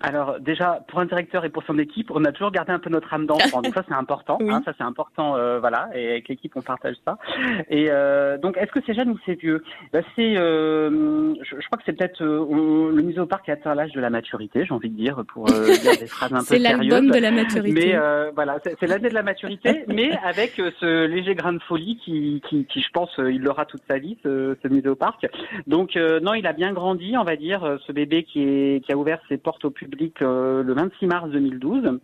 Alors 0.00 0.40
déjà, 0.40 0.80
pour 0.88 0.98
un 1.00 1.06
directeur 1.06 1.44
et 1.44 1.48
pour 1.50 1.62
son 1.64 1.78
équipe, 1.78 2.10
on 2.10 2.24
a 2.24 2.32
toujours 2.32 2.50
gardé 2.50 2.72
un 2.72 2.78
peu 2.78 2.90
notre 2.90 3.12
âme 3.12 3.26
d'enfant. 3.26 3.62
Donc 3.62 3.74
ça, 3.74 3.82
c'est 3.86 3.94
important. 3.94 4.38
Oui. 4.40 4.50
hein, 4.50 4.62
ça, 4.64 4.72
c'est 4.76 4.84
important. 4.84 5.36
euh, 5.36 5.60
voilà. 5.60 5.88
Et 5.94 6.08
avec 6.12 6.28
l'équipe, 6.28 6.52
on 6.56 6.62
partage 6.62 6.96
ça. 7.04 7.18
Et 7.68 7.88
euh, 7.90 8.38
donc, 8.38 8.56
est-ce 8.56 8.72
que 8.72 8.80
c'est 8.86 8.94
jeune 8.94 9.10
ou 9.10 9.18
c'est 9.26 9.34
vieux? 9.38 9.62
Bah, 9.92 10.00
C'est, 10.16 10.36
euh, 10.36 11.34
je, 11.42 11.56
je 11.60 11.66
crois 11.66 11.76
que 11.78 11.84
c'est 11.84 11.92
peut-être 11.92 12.22
euh, 12.22 12.90
le 12.94 13.02
musée 13.02 13.20
au 13.20 13.26
parc 13.26 13.44
qui 13.44 13.50
atteint 13.50 13.74
l'âge 13.74 13.92
de 13.92 14.00
la 14.00 14.08
maturité, 14.10 14.64
j'ai 14.64 14.72
envie 14.74 14.88
de 14.90 14.96
dire, 14.96 15.22
pour 15.32 15.50
euh, 15.50 15.66
dire 15.82 15.98
des 15.98 16.06
phrases 16.06 16.32
un 16.32 16.38
peu 16.38 16.44
C'est 16.44 16.58
l'album 16.58 16.88
sérieuses. 16.88 17.12
de 17.16 17.18
la 17.18 17.30
maturité. 17.30 17.86
Mais 17.88 17.94
euh, 17.96 18.30
voilà, 18.34 18.58
c'est 18.62 18.86
l'année 18.86 19.08
de 19.10 19.14
la 19.14 19.22
maturité, 19.22 19.84
mais 19.88 20.10
avec 20.24 20.52
ce 20.80 21.06
léger 21.06 21.34
grain 21.34 21.52
de 21.52 21.62
folie 21.62 21.98
qui, 22.04 22.40
qui, 22.48 22.64
qui 22.64 22.80
je 22.80 22.90
pense, 22.92 23.10
il 23.18 23.42
l'aura 23.42 23.66
toute 23.66 23.82
sa 23.88 23.98
vie, 23.98 24.16
ce, 24.22 24.56
ce 24.62 24.68
musée 24.68 24.88
au 24.88 24.96
parc. 24.96 25.26
Donc 25.66 25.96
euh, 25.96 26.18
non, 26.20 26.34
il 26.34 26.46
a 26.46 26.52
bien 26.52 26.72
grandi, 26.72 27.14
on 27.18 27.24
va 27.24 27.36
dire, 27.36 27.78
ce 27.86 27.92
bébé 27.92 28.24
qui, 28.24 28.42
est, 28.42 28.84
qui 28.84 28.92
a 28.92 28.96
ouvert 28.96 29.20
ses 29.28 29.36
portes 29.38 29.59
au 29.64 29.70
public 29.70 30.22
euh, 30.22 30.62
le 30.62 30.74
26 30.74 31.06
mars 31.06 31.30
2012. 31.30 32.00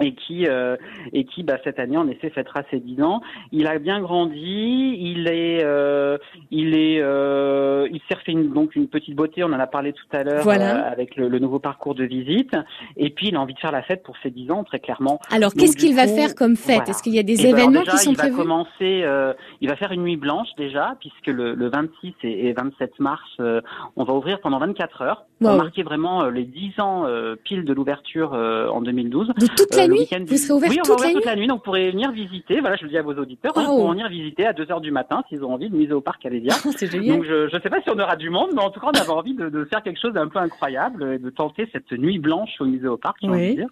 Et 0.00 0.14
qui 0.14 0.46
euh, 0.46 0.76
et 1.12 1.24
qui 1.24 1.42
bah, 1.42 1.58
cette 1.64 1.78
année 1.78 1.96
en 1.96 2.08
effet 2.08 2.30
fêtera 2.30 2.62
ses 2.70 2.80
10 2.80 3.02
ans. 3.02 3.20
Il 3.52 3.66
a 3.66 3.78
bien 3.78 4.00
grandi, 4.00 4.96
il 5.00 5.28
est 5.28 5.62
euh, 5.64 6.18
il 6.50 6.74
est 6.76 7.00
euh, 7.00 7.86
il 7.92 8.00
s'est 8.08 8.14
refait 8.14 8.32
une, 8.32 8.52
donc 8.52 8.74
une 8.76 8.88
petite 8.88 9.14
beauté, 9.14 9.44
on 9.44 9.52
en 9.52 9.60
a 9.60 9.66
parlé 9.66 9.92
tout 9.92 10.04
à 10.12 10.22
l'heure 10.24 10.42
Voilà. 10.44 10.88
euh, 10.88 10.92
avec 10.92 11.16
le, 11.16 11.28
le 11.28 11.38
nouveau 11.38 11.58
parcours 11.58 11.94
de 11.94 12.04
visite 12.04 12.52
et 12.96 13.10
puis 13.10 13.28
il 13.28 13.36
a 13.36 13.40
envie 13.40 13.54
de 13.54 13.58
faire 13.60 13.72
la 13.72 13.82
fête 13.82 14.02
pour 14.02 14.16
ses 14.22 14.30
10 14.30 14.50
ans 14.50 14.64
très 14.64 14.80
clairement. 14.80 15.20
Alors, 15.30 15.52
qu'est-ce 15.54 15.76
qu'il 15.76 15.94
va 15.94 16.06
faire 16.06 16.34
comme 16.34 16.56
fête? 16.56 16.76
voilà. 16.76 16.90
Est-ce 16.90 17.02
qu'il 17.02 17.14
y 17.14 17.18
a 17.18 17.22
des 17.22 17.40
Eh 17.40 17.52
ben, 17.52 17.58
événements 17.58 17.80
déjà, 17.80 17.92
qui 17.92 17.98
sont 17.98 18.10
il 18.12 18.16
prévus? 18.16 18.32
va 18.36 18.42
commencer, 18.42 19.02
euh, 19.04 19.32
il 19.60 19.68
va 19.68 19.76
faire 19.76 19.92
une 19.92 20.02
nuit 20.02 20.16
blanche 20.16 20.48
déjà, 20.56 20.96
puisque 21.00 21.26
le, 21.28 21.54
le 21.54 21.68
26 21.68 22.14
et, 22.24 22.48
et 22.48 22.52
27 22.52 22.98
mars, 23.00 23.20
euh, 23.40 23.60
on 23.96 24.04
va 24.04 24.12
ouvrir 24.14 24.40
pendant 24.40 24.58
24 24.58 25.02
heures 25.02 25.24
pour 25.40 25.50
Wow. 25.50 25.56
marquer 25.58 25.82
vraiment 25.82 26.24
les 26.30 26.44
10 26.44 26.80
ans 26.80 27.04
euh, 27.06 27.34
pile 27.36 27.64
de 27.64 27.72
l'ouverture 27.74 28.32
euh, 28.34 28.68
en 28.68 28.80
2012. 28.80 29.28
De 29.36 29.46
toute 29.56 29.74
la 29.76 29.83
Le 29.86 29.92
nuit 29.94 30.00
week-end 30.00 30.24
Vous 30.26 30.36
serez 30.36 30.52
ouvert 30.54 30.70
Oui, 30.70 30.78
on 30.84 30.88
va 30.88 30.94
toute 30.94 31.02
la 31.04 31.08
nuit 31.08 31.14
toute 31.14 31.24
la 31.26 31.36
nuit, 31.36 31.46
donc 31.46 31.58
vous 31.58 31.64
pourrez 31.64 31.90
venir 31.90 32.10
visiter. 32.12 32.60
Voilà, 32.60 32.76
je 32.76 32.84
le 32.84 32.90
dis 32.90 32.98
à 32.98 33.02
vos 33.02 33.14
auditeurs, 33.14 33.52
hein, 33.56 33.62
Wow. 33.66 33.72
ils 33.72 33.76
pourront 33.76 33.90
venir 33.92 34.08
visiter 34.08 34.46
à 34.46 34.52
2 34.52 34.70
heures 34.70 34.80
du 34.80 34.90
matin 34.90 35.22
s'ils 35.28 35.44
ont 35.44 35.52
envie, 35.52 35.68
le 35.68 35.76
musée 35.76 35.92
au 35.92 36.00
parc 36.00 36.24
Alésia. 36.26 36.54
C'est 36.76 36.90
génial. 36.90 37.16
Donc 37.16 37.26
je 37.26 37.44
ne 37.54 37.60
sais 37.60 37.70
pas 37.70 37.80
si 37.82 37.90
on 37.90 37.98
aura 37.98 38.16
du 38.16 38.30
monde, 38.30 38.50
mais 38.54 38.62
en 38.62 38.70
tout 38.70 38.80
cas 38.80 38.88
on 38.94 38.98
avait 39.00 39.10
envie 39.10 39.34
de, 39.34 39.48
de 39.48 39.64
faire 39.64 39.82
quelque 39.82 40.00
chose 40.00 40.12
d'un 40.12 40.28
peu 40.28 40.38
incroyable 40.38 41.14
et 41.14 41.18
de 41.18 41.30
tenter 41.30 41.68
cette 41.72 41.92
nuit 41.92 42.18
blanche 42.18 42.50
au 42.60 42.64
musée 42.66 42.88
au 42.88 42.96
parc. 42.96 43.18
Oui. 43.22 43.50
de 43.50 43.54
dire. 43.60 43.68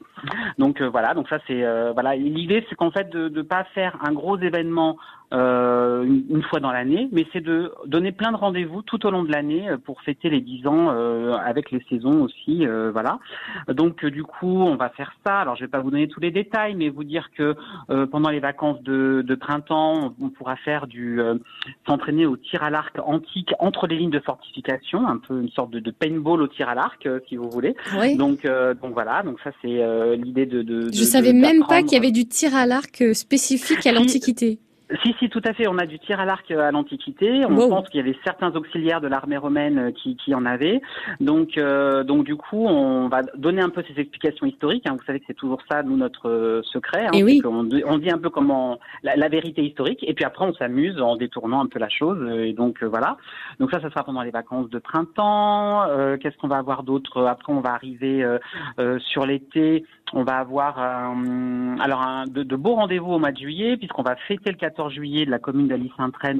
Donc 0.59 0.81
euh, 0.81 0.89
voilà, 0.89 1.15
donc 1.15 1.29
ça 1.29 1.39
c'est 1.47 1.63
euh, 1.65 1.93
voilà 1.93 2.15
l'idée 2.17 2.65
c'est 2.69 2.75
qu'en 2.77 2.91
fait 2.91 3.11
de 3.11 3.29
ne 3.29 3.43
pas 3.43 3.65
faire 3.75 3.97
un 4.07 4.13
gros 4.13 4.39
événement 4.39 4.97
euh, 5.33 6.03
une, 6.03 6.25
une 6.29 6.43
fois 6.43 6.61
dans 6.61 6.73
l'année, 6.73 7.09
mais 7.11 7.27
c'est 7.33 7.41
de 7.41 7.73
donner 7.87 8.13
plein 8.13 8.33
de 8.33 8.37
rendez-vous 8.37 8.83
tout 8.83 9.07
au 9.07 9.11
long 9.11 9.25
de 9.25 9.33
l'année 9.33 9.69
euh, 9.71 9.79
pour 9.79 10.03
fêter 10.03 10.29
les 10.29 10.41
10 10.43 10.67
ans 10.67 10.91
euh, 10.91 11.35
avec 11.37 11.71
les 11.71 11.83
saisons 11.89 12.23
aussi, 12.23 12.67
euh, 12.67 12.91
voilà. 12.93 13.19
Donc 13.69 14.05
du 14.05 14.25
coup 14.25 14.63
on 14.63 14.77
va 14.77 14.91
faire 14.91 15.13
ça. 15.25 15.41
Alors 15.41 15.57
je 15.57 15.63
vais 15.65 15.69
pas 15.71 15.79
vous 15.81 15.91
donner 15.91 16.02
tous 16.09 16.21
les 16.21 16.31
détails, 16.31 16.75
mais 16.75 16.89
vous 16.89 17.05
dire 17.05 17.31
que 17.37 17.55
euh, 17.91 18.07
pendant 18.07 18.31
les 18.31 18.41
vacances 18.41 18.83
de, 18.83 19.23
de 19.27 19.35
printemps, 19.35 20.13
on, 20.21 20.27
on 20.27 20.29
pourra 20.31 20.57
faire 20.57 20.87
du 20.87 21.21
euh, 21.21 21.35
s'entraîner 21.87 22.27
au 22.27 22.37
tir 22.37 22.63
à 22.63 22.71
l'arc 22.71 22.97
antique 23.05 23.53
entre 23.59 23.87
les 23.87 23.97
lignes 23.97 24.11
de 24.11 24.21
fortification, 24.21 25.07
un 25.07 25.19
peu 25.19 25.41
une 25.41 25.51
sorte 25.51 25.71
de, 25.71 25.81
de 25.81 25.91
paintball 25.91 26.43
au 26.43 26.49
tir 26.49 26.69
à 26.69 26.75
l'arc, 26.75 27.07
euh, 27.07 27.21
si 27.29 27.37
vous 27.37 27.51
voulez. 27.51 27.75
Oui. 27.99 28.17
Donc, 28.17 28.43
donc 28.45 28.93
voilà, 28.93 29.23
donc 29.23 29.39
ça 29.45 29.51
c'est 29.61 30.17
l'idée 30.17 30.47
de, 30.47 30.63
de. 30.63 30.91
Je 30.93 31.05
savais 31.05 31.33
même 31.33 31.65
pas 31.67 31.83
qu'il 31.83 31.93
y 31.93 31.97
avait 31.97 32.11
du 32.11 32.27
tir 32.27 32.55
à 32.55 32.67
l'arc 32.67 33.03
spécifique 33.15 33.87
à 33.87 33.93
l'Antiquité. 33.93 34.59
Si, 35.03 35.15
si, 35.19 35.29
tout 35.31 35.41
à 35.45 35.53
fait. 35.53 35.67
On 35.69 35.79
a 35.79 35.87
du 35.87 35.99
tir 35.99 36.21
à 36.21 36.25
l'arc 36.25 36.51
à 36.51 36.71
l'Antiquité. 36.71 37.45
On 37.47 37.55
Wow. 37.57 37.69
pense 37.69 37.89
qu'il 37.89 37.99
y 37.99 38.03
avait 38.03 38.17
certains 38.25 38.55
auxiliaires 38.57 39.01
de 39.01 39.09
l'armée 39.09 39.37
romaine 39.37 39.79
euh, 39.79 39.91
qui, 39.93 40.17
qui 40.17 40.35
en 40.35 40.45
avaient. 40.45 40.81
Donc, 41.21 41.57
euh, 41.57 42.03
donc 42.05 42.25
du 42.25 42.37
coup, 42.37 42.67
on 42.67 43.09
va 43.09 43.23
donner 43.37 43.63
un 43.63 43.69
peu 43.69 43.83
ces 43.89 44.01
explications 44.01 44.47
historiques. 44.47 44.87
hein. 44.89 44.97
Vous 44.99 45.05
savez 45.05 45.21
que 45.21 45.25
c'est 45.29 45.35
toujours 45.35 45.61
ça, 45.71 45.83
nous, 45.83 45.97
notre 45.97 46.29
euh, 46.29 46.63
secret. 46.65 47.07
hein. 47.07 47.11
Oui. 47.15 47.41
dit- 47.65 47.83
on 47.87 47.99
dit 47.99 48.11
un 48.11 48.19
peu 48.19 48.31
comment 48.31 48.79
la, 49.03 49.17
la 49.17 49.29
vérité 49.29 49.63
historique. 49.65 50.05
Et 50.07 50.15
puis 50.15 50.25
après, 50.25 50.45
on 50.45 50.53
s'amuse 50.55 51.01
en 51.01 51.17
détournant 51.17 51.61
un 51.63 51.67
peu 51.67 51.79
la 51.79 51.89
chose. 51.89 52.19
Euh, 52.21 52.45
Et 52.45 52.53
donc, 52.53 52.83
euh, 52.83 52.89
voilà. 52.89 53.17
Donc 53.61 53.71
ça, 53.71 53.81
ça 53.81 53.89
sera 53.91 54.03
pendant 54.05 54.23
les 54.23 54.31
vacances 54.31 54.69
de 54.71 54.79
printemps. 54.79 55.83
Euh, 55.89 56.17
Qu'est-ce 56.17 56.37
qu'on 56.39 56.49
va 56.49 56.57
avoir 56.59 56.83
d'autre? 56.83 57.25
Après, 57.25 57.53
on 57.53 57.61
va 57.61 57.73
arriver 57.73 58.23
euh, 58.25 58.39
euh, 58.81 58.99
sur 58.99 59.27
l'été. 59.27 59.85
On 60.15 60.25
va 60.25 60.37
avoir 60.39 60.79
alors 60.79 62.03
un, 62.03 62.25
de, 62.27 62.43
de 62.43 62.57
beaux 62.57 62.75
rendez-vous 62.75 63.13
au 63.13 63.19
mois 63.19 63.33
de 63.33 63.39
juillet, 63.39 63.77
puisqu'on 63.79 64.03
va 64.03 64.15
fêter 64.29 64.51
le 64.51 64.57
14 64.59 64.82
juillet 64.91 65.25
de 65.27 65.31
la 65.31 65.39
commune 65.39 65.69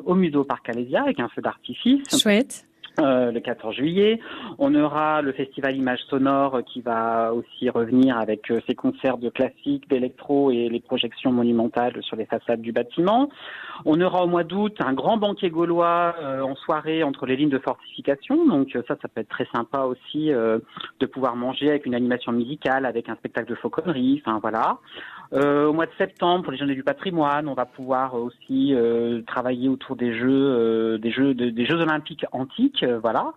au 0.05 0.15
musée 0.15 0.37
au 0.37 0.45
Parc 0.45 0.69
Alésia 0.69 1.03
avec 1.03 1.21
un 1.21 1.29
feu 1.29 1.43
d'artifice. 1.43 2.21
Chouette. 2.21 2.67
euh, 2.99 3.31
le 3.33 3.41
14 3.41 3.75
juillet. 3.75 4.21
On 4.59 4.75
aura 4.75 5.23
le 5.23 5.33
festival 5.33 5.77
Images 5.77 6.03
Sonores 6.09 6.57
euh, 6.57 6.63
qui 6.63 6.81
va 6.81 7.33
aussi 7.33 7.71
revenir 7.71 8.19
avec 8.19 8.51
euh, 8.51 8.61
ses 8.67 8.75
concerts 8.75 9.19
de 9.19 9.31
classique, 9.31 9.89
d'électro 9.89 10.51
et 10.51 10.69
les 10.69 10.81
projections 10.81 11.33
monumentales 11.33 12.03
sur 12.03 12.17
les 12.17 12.27
façades 12.27 12.61
du 12.61 12.73
bâtiment. 12.73 13.31
On 13.85 14.01
aura 14.01 14.25
au 14.25 14.27
mois 14.27 14.45
d'août 14.45 14.77
un 14.81 14.93
grand 14.93 15.17
banquet 15.17 15.51
gaulois 15.51 16.15
euh, 16.21 16.43
en 16.43 16.55
soirée 16.57 17.03
entre 17.03 17.27
les 17.27 17.37
lignes 17.37 17.51
de 17.51 17.59
fortification. 17.59 18.47
Donc 18.47 18.71
ça, 18.73 18.97
ça 19.01 19.09
peut 19.09 19.21
être 19.21 19.29
très 19.29 19.47
sympa 19.55 19.81
aussi 19.81 20.31
de 20.31 21.07
pouvoir 21.07 21.37
manger 21.37 21.71
avec 21.71 21.87
une 21.87 21.95
animation 21.95 22.33
musicale, 22.33 22.87
avec 22.87 23.09
un 23.09 23.17
spectacle 23.17 23.49
de 23.49 23.55
fauconnerie. 23.55 24.23
Enfin 24.25 24.39
voilà. 24.41 24.79
Euh, 25.33 25.67
au 25.67 25.73
mois 25.73 25.87
de 25.87 25.93
septembre, 25.97 26.43
pour 26.45 26.53
les 26.53 26.59
journées 26.59 26.75
du 26.75 26.83
patrimoine, 26.83 27.49
on 27.49 27.55
va 27.55 27.65
pouvoir 27.65 28.15
euh, 28.15 28.21
aussi 28.21 28.75
euh, 28.75 29.23
travailler 29.27 29.69
autour 29.69 29.97
des 29.97 30.15
jeux, 30.15 30.29
euh, 30.31 30.99
des 30.99 31.11
jeux, 31.11 31.33
de- 31.35 31.51
des 31.51 31.65
jeux 31.65 31.81
olympiques 31.81 32.27
antiques, 32.33 32.83
euh, 32.83 32.99
voilà. 33.01 33.33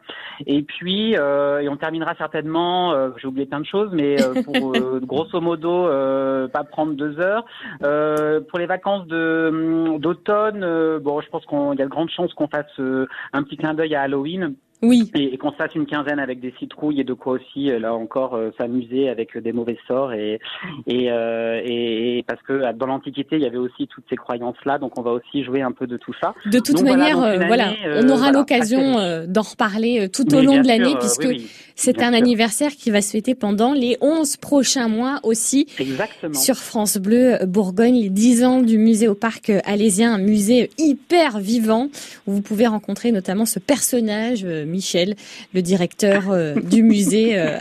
Et 0.46 0.62
puis, 0.64 1.16
euh, 1.18 1.60
et 1.62 1.70
on 1.70 1.78
terminera 1.78 2.14
certainement. 2.16 2.92
euh, 2.94 3.10
J'ai 3.18 3.28
oublié 3.28 3.46
plein 3.46 3.62
de 3.62 3.66
choses, 3.66 3.90
mais 3.94 4.20
euh, 4.22 4.34
pour 4.44 4.74
euh, 4.74 5.00
grosso 5.04 5.40
modo, 5.40 5.88
euh, 5.88 6.48
pas 6.50 6.64
prendre 6.66 6.94
deux 6.94 7.20
heures. 7.20 7.46
Euh, 7.84 8.42
pour 8.42 8.60
les 8.60 8.66
vacances 8.66 9.08
de 9.08 9.48
hum, 9.50 10.00
d'automne, 10.00 10.64
euh, 10.64 11.00
bon, 11.00 11.22
je 11.22 11.30
pense 11.30 11.46
qu'il 11.46 11.58
y 11.80 11.82
a 11.82 11.86
de 11.86 11.90
grandes 11.90 12.10
chances 12.10 12.34
qu'on 12.34 12.48
fasse 12.48 12.66
euh, 12.80 13.08
un 13.34 13.44
petit 13.44 13.58
clin 13.58 13.74
d'œil 13.74 13.96
à 13.96 14.02
Halloween. 14.02 14.56
Oui. 14.82 15.10
Et, 15.16 15.34
et 15.34 15.38
qu'on 15.38 15.52
se 15.52 15.56
fasse 15.56 15.74
une 15.76 15.86
quinzaine 15.86 16.20
avec 16.20 16.40
des 16.40 16.54
citrouilles 16.60 17.00
et 17.02 17.04
de 17.04 17.14
quoi 17.14 17.34
aussi, 17.34 17.72
euh, 17.72 17.80
là 17.80 17.94
encore, 17.94 18.36
euh, 18.36 18.52
s'amuser 18.58 19.10
avec 19.10 19.38
des 19.38 19.54
mauvais 19.54 19.78
sorts. 19.88 20.14
Et, 20.14 20.40
et, 20.88 21.12
euh, 21.12 21.62
et, 21.64 22.18
et 22.20 22.24
parce 22.24 22.42
que 22.44 22.54
euh, 22.54 22.74
dans 22.74 22.86
l'Antiquité, 22.88 23.38
il 23.38 23.42
y 23.42 23.46
avait 23.46 23.58
aussi 23.58 23.88
toutes 23.88 24.04
ces 24.10 24.16
croyances-là, 24.16 24.78
donc 24.78 24.98
on 25.00 25.02
va 25.02 25.12
aussi 25.12 25.44
jouer 25.44 25.62
un 25.62 25.72
peu 25.72 25.88
de 25.88 25.98
tout 25.98 26.14
ça. 26.20 26.34
De 26.46 26.60
toute 26.60 26.78
Donc 26.78 26.86
manière, 26.86 27.18
voilà, 27.48 27.70
année, 27.70 27.78
euh, 27.86 28.02
on 28.04 28.10
aura 28.10 28.32
l'occasion 28.32 29.26
d'en 29.28 29.42
reparler 29.42 30.10
tout 30.10 30.34
au 30.36 30.42
long 30.42 30.62
de 30.62 30.68
l'année, 30.68 30.96
puisque 31.00 31.26
oui, 31.26 31.36
oui, 31.40 31.52
c'est 31.76 32.02
un 32.02 32.10
sûr. 32.10 32.18
anniversaire 32.18 32.72
qui 32.72 32.92
va 32.92 33.02
se 33.02 33.12
fêter 33.12 33.36
pendant 33.36 33.74
les 33.74 33.98
11 34.02 34.38
prochains 34.38 34.88
mois 34.88 35.20
aussi. 35.24 35.68
Exactement. 35.80 36.34
Sur 36.34 36.58
France 36.58 36.98
Bleu 36.98 37.38
Bourgogne, 37.46 37.96
les 37.96 38.10
10 38.10 38.44
ans 38.44 38.62
du 38.62 38.78
musée 38.78 39.08
au 39.08 39.16
parc 39.16 39.52
alésien, 39.66 40.14
un 40.14 40.18
musée 40.20 40.70
hyper 40.78 41.40
vivant 41.40 41.90
où 42.28 42.34
vous 42.34 42.42
pouvez 42.42 42.68
rencontrer 42.68 43.12
notamment 43.12 43.46
ce 43.46 43.60
personnage, 43.60 44.46
Michel, 44.66 45.16
le 45.54 45.62
directeur 45.62 46.30
euh, 46.30 46.56
du 46.56 46.84
musée, 46.84 47.40
euh, 47.40 47.60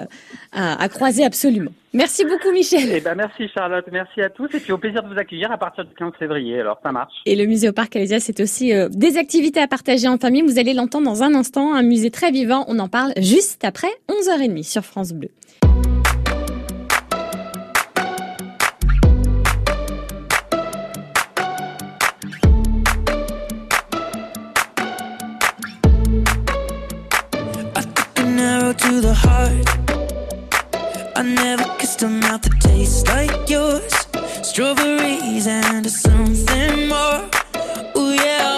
à, 0.52 0.82
à 0.82 0.88
croiser 0.88 1.24
absolument. 1.24 1.70
Merci 1.94 2.24
beaucoup 2.24 2.50
Michel. 2.52 2.90
Eh 2.92 3.00
ben 3.00 3.14
merci 3.14 3.48
Charlotte, 3.54 3.84
merci 3.92 4.20
à 4.20 4.28
tous 4.28 4.48
et 4.52 4.58
puis 4.58 4.72
au 4.72 4.78
plaisir 4.78 5.04
de 5.04 5.08
vous 5.14 5.18
accueillir 5.18 5.52
à 5.52 5.58
partir 5.58 5.84
du 5.84 5.94
15 5.94 6.12
février. 6.18 6.58
Alors 6.58 6.80
ça 6.82 6.90
marche. 6.90 7.14
Et 7.24 7.36
le 7.36 7.46
musée 7.46 7.68
au 7.68 7.72
parc 7.72 7.94
Alésia, 7.94 8.18
c'est 8.18 8.40
aussi 8.40 8.72
euh, 8.72 8.88
des 8.90 9.16
activités 9.16 9.60
à 9.60 9.68
partager 9.68 10.08
en 10.08 10.18
famille. 10.18 10.42
Vous 10.42 10.58
allez 10.58 10.74
l'entendre 10.74 11.06
dans 11.06 11.22
un 11.22 11.34
instant, 11.34 11.72
un 11.72 11.84
musée 11.84 12.10
très 12.10 12.32
vivant. 12.32 12.64
On 12.66 12.80
en 12.80 12.88
parle 12.88 13.12
juste 13.18 13.64
après 13.64 13.90
11h30 14.08 14.64
sur 14.64 14.84
France 14.84 15.12
Bleu. 15.12 15.28
Arrow 28.64 28.72
to 28.72 29.00
the 29.00 29.14
heart. 29.14 29.68
I 31.16 31.22
never 31.22 31.64
kissed 31.78 32.02
a 32.02 32.08
mouth 32.08 32.42
that 32.42 32.60
tastes 32.60 33.06
like 33.08 33.50
yours. 33.50 33.92
Strawberries 34.42 35.46
and 35.46 35.90
something 35.90 36.88
more. 36.88 37.20
Ooh, 37.96 38.14
yeah, 38.14 38.53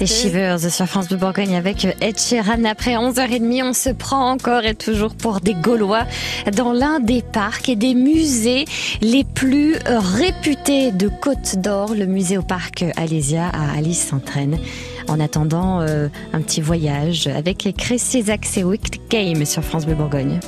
C'était 0.00 0.14
Shivers 0.14 0.60
sur 0.72 0.86
France 0.86 1.08
Bleu 1.08 1.18
Bourgogne 1.18 1.54
avec 1.56 1.86
Ed 2.00 2.18
Sheeran. 2.18 2.64
Après 2.64 2.92
11h30, 2.92 3.64
on 3.64 3.72
se 3.74 3.90
prend 3.90 4.30
encore 4.30 4.64
et 4.64 4.74
toujours 4.74 5.14
pour 5.14 5.42
des 5.42 5.52
Gaulois 5.52 6.06
dans 6.56 6.72
l'un 6.72 7.00
des 7.00 7.20
parcs 7.20 7.68
et 7.68 7.76
des 7.76 7.92
musées 7.92 8.64
les 9.02 9.24
plus 9.24 9.76
réputés 9.86 10.90
de 10.90 11.08
Côte 11.08 11.56
d'Or, 11.56 11.92
le 11.94 12.06
musée 12.06 12.38
au 12.38 12.42
parc 12.42 12.82
Alésia 12.96 13.48
à 13.48 13.76
Alice 13.76 14.00
Sainte-Reine. 14.00 14.58
En 15.06 15.20
attendant, 15.20 15.82
euh, 15.82 16.08
un 16.32 16.40
petit 16.40 16.62
voyage 16.62 17.26
avec 17.26 17.68
Crécy 17.76 18.24
Wicked 18.62 19.02
Game 19.10 19.44
sur 19.44 19.62
France 19.62 19.84
Bleu 19.84 19.96
Bourgogne. 19.96 20.40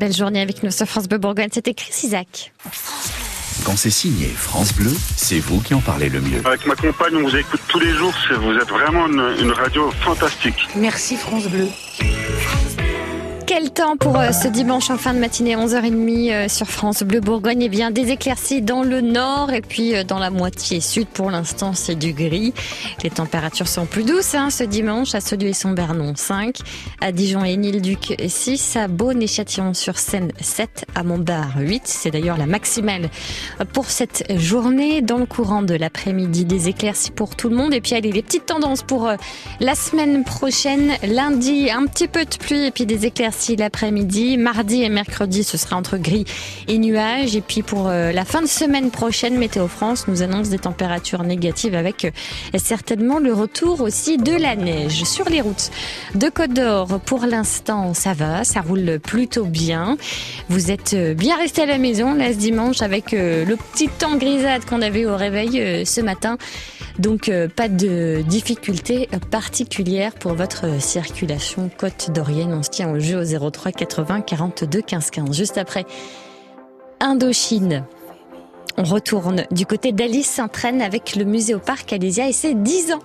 Belle 0.00 0.14
journée 0.14 0.40
avec 0.40 0.62
nous 0.62 0.70
sur 0.70 0.86
France 0.86 1.06
Bleu 1.08 1.18
Bourgogne. 1.18 1.50
C'était 1.52 1.74
Chris 1.74 1.92
Isaac. 2.04 2.52
Quand 3.64 3.76
c'est 3.76 3.90
signé 3.90 4.28
France 4.28 4.72
Bleu, 4.72 4.90
c'est 5.16 5.38
vous 5.38 5.60
qui 5.60 5.74
en 5.74 5.80
parlez 5.80 6.08
le 6.08 6.22
mieux. 6.22 6.40
Avec 6.46 6.64
ma 6.66 6.74
compagne, 6.74 7.14
on 7.16 7.22
vous 7.28 7.36
écoute 7.36 7.60
tous 7.68 7.78
les 7.78 7.92
jours. 7.92 8.14
Vous 8.40 8.54
êtes 8.54 8.70
vraiment 8.70 9.06
une, 9.06 9.36
une 9.38 9.52
radio 9.52 9.90
fantastique. 10.00 10.66
Merci 10.74 11.16
France 11.16 11.46
Bleu. 11.48 11.68
Quel 13.50 13.72
temps 13.72 13.96
pour 13.96 14.16
euh, 14.16 14.30
ce 14.30 14.46
dimanche 14.46 14.90
en 14.90 14.96
fin 14.96 15.12
de 15.12 15.18
matinée, 15.18 15.56
11h30 15.56 16.30
euh, 16.30 16.48
sur 16.48 16.68
France 16.68 17.02
Bleu 17.02 17.18
Bourgogne? 17.18 17.62
Eh 17.62 17.68
bien, 17.68 17.90
des 17.90 18.12
éclaircies 18.12 18.62
dans 18.62 18.84
le 18.84 19.00
nord 19.00 19.52
et 19.52 19.60
puis 19.60 19.96
euh, 19.96 20.04
dans 20.04 20.20
la 20.20 20.30
moitié 20.30 20.80
sud. 20.80 21.08
Pour 21.08 21.32
l'instant, 21.32 21.72
c'est 21.72 21.96
du 21.96 22.12
gris. 22.12 22.54
Les 23.02 23.10
températures 23.10 23.66
sont 23.66 23.86
plus 23.86 24.04
douces 24.04 24.36
hein, 24.36 24.50
ce 24.50 24.62
dimanche 24.62 25.16
à 25.16 25.20
Saudieu 25.20 25.48
et 25.48 25.52
Son-Bernon 25.52 26.12
5, 26.14 26.58
à 27.00 27.10
Dijon 27.10 27.42
et 27.42 27.56
Nil-Duc 27.56 28.14
6, 28.24 28.76
à 28.76 28.86
Beaune 28.86 29.20
et 29.20 29.26
Châtillon-sur-Seine 29.26 30.30
7, 30.40 30.86
à 30.94 31.02
Montbard 31.02 31.54
8. 31.58 31.82
C'est 31.86 32.12
d'ailleurs 32.12 32.38
la 32.38 32.46
maximale 32.46 33.10
pour 33.72 33.86
cette 33.86 34.32
journée. 34.38 35.02
Dans 35.02 35.18
le 35.18 35.26
courant 35.26 35.62
de 35.62 35.74
l'après-midi, 35.74 36.44
des 36.44 36.68
éclaircies 36.68 37.10
pour 37.10 37.34
tout 37.34 37.48
le 37.48 37.56
monde. 37.56 37.74
Et 37.74 37.80
puis, 37.80 37.96
allez, 37.96 38.12
les 38.12 38.22
petites 38.22 38.46
tendances 38.46 38.84
pour 38.84 39.10
la 39.58 39.74
semaine 39.74 40.22
prochaine. 40.22 40.92
Lundi, 41.02 41.68
un 41.68 41.86
petit 41.86 42.06
peu 42.06 42.24
de 42.24 42.36
pluie 42.36 42.66
et 42.66 42.70
puis 42.70 42.86
des 42.86 43.06
éclaircies 43.06 43.39
l'après-midi. 43.48 44.36
Mardi 44.36 44.82
et 44.82 44.88
mercredi, 44.88 45.44
ce 45.44 45.56
sera 45.56 45.76
entre 45.76 45.96
gris 45.96 46.24
et 46.68 46.78
nuages. 46.78 47.36
Et 47.36 47.40
puis 47.40 47.62
pour 47.62 47.88
euh, 47.88 48.12
la 48.12 48.24
fin 48.24 48.42
de 48.42 48.46
semaine 48.46 48.90
prochaine, 48.90 49.36
Météo 49.38 49.66
France 49.66 50.06
nous 50.08 50.22
annonce 50.22 50.48
des 50.50 50.58
températures 50.58 51.22
négatives 51.22 51.74
avec 51.74 52.04
euh, 52.04 52.10
certainement 52.58 53.18
le 53.18 53.32
retour 53.32 53.80
aussi 53.80 54.18
de 54.18 54.32
la 54.32 54.56
neige. 54.56 55.04
Sur 55.04 55.28
les 55.28 55.40
routes 55.40 55.70
de 56.14 56.28
Côte 56.28 56.52
d'Or, 56.52 57.00
pour 57.00 57.24
l'instant, 57.24 57.94
ça 57.94 58.12
va, 58.12 58.44
ça 58.44 58.60
roule 58.60 58.98
plutôt 59.00 59.44
bien. 59.44 59.96
Vous 60.48 60.70
êtes 60.70 60.94
euh, 60.94 61.14
bien 61.14 61.36
resté 61.36 61.62
à 61.62 61.66
la 61.66 61.78
maison 61.78 62.14
là 62.14 62.32
ce 62.32 62.38
dimanche 62.38 62.82
avec 62.82 63.12
le 63.12 63.56
petit 63.56 63.88
temps 63.88 64.16
grisade 64.16 64.64
qu'on 64.64 64.82
avait 64.82 65.06
au 65.06 65.16
réveil 65.16 65.84
ce 65.84 66.00
matin. 66.00 66.36
Donc 66.98 67.30
pas 67.56 67.68
de 67.68 68.22
difficultés 68.22 69.08
particulières 69.30 70.12
pour 70.12 70.34
votre 70.34 70.80
circulation 70.80 71.70
côte 71.76 72.10
d'Orienne. 72.12 72.52
On 72.52 72.62
se 72.62 72.70
tient 72.70 72.90
au 72.90 72.98
jeu 72.98 73.18
au 73.18 73.29
03 73.38 73.72
80 73.72 74.20
42 74.22 74.82
15 74.82 75.10
15. 75.10 75.36
Juste 75.36 75.58
après 75.58 75.84
Indochine. 77.00 77.84
On 78.76 78.84
retourne 78.84 79.44
du 79.50 79.66
côté 79.66 79.92
d'Alice 79.92 80.30
s'entraîne 80.30 80.80
avec 80.80 81.16
le 81.16 81.24
musée 81.24 81.54
au 81.54 81.58
parc 81.58 81.92
Alésia 81.92 82.28
et 82.28 82.32
ses 82.32 82.54
10 82.54 82.92
ans. 82.92 83.00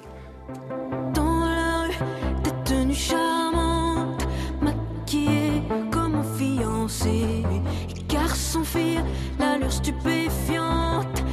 Garçon, 8.07 8.63
fille, 8.63 9.01
l'allure 9.39 9.71
stupéfiante, 9.71 11.23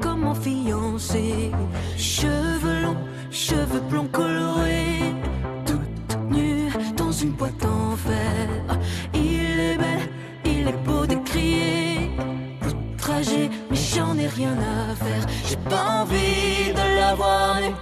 comme 0.00 0.24
un 0.24 0.34
fiancé. 0.34 1.50
Cheveux 1.96 2.82
longs, 2.82 2.96
cheveux 3.30 3.80
blonds 3.80 4.08
colorés, 4.10 4.67
j'en 14.28 14.42
ai 14.42 14.46
rien 14.46 14.56
à 14.58 14.94
faire. 14.94 15.26
J'ai 15.46 15.56
pas 15.56 16.02
envie 16.02 16.72
de 16.72 16.96
la 16.96 17.14
voir 17.14 17.60
nue. 17.60 17.74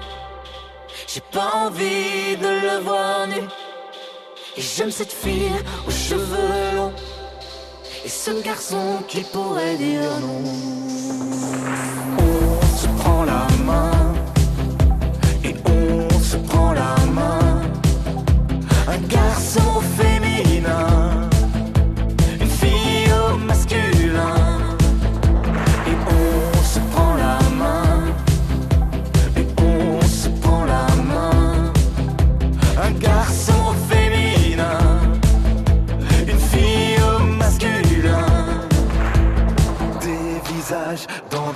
J'ai 1.07 1.21
pas 1.33 1.67
envie 1.67 2.37
de 2.37 2.49
le 2.67 2.83
voir 2.83 3.27
nu. 3.29 3.43
Et 4.57 4.63
j'aime 4.63 4.91
cette 4.91 5.13
fille 5.13 5.53
aux 5.87 5.91
cheveux 5.91 6.77
longs. 6.77 6.93
Et 8.05 8.09
ce 8.09 8.31
garçon 8.43 9.03
qui 9.09 9.23
pourrait 9.23 9.77
dire 9.77 10.11
non. 10.21 10.43
On 12.19 12.77
se 12.77 12.89
prend 12.99 13.25
la 13.25 13.47
main 13.65 14.15
et 15.45 15.55
on 15.69 16.19
se 16.21 16.37
prend 16.37 16.73
la 16.73 16.95
main. 17.13 17.63
Un 18.89 18.99
garçon 19.09 19.81
féminin, 19.99 21.29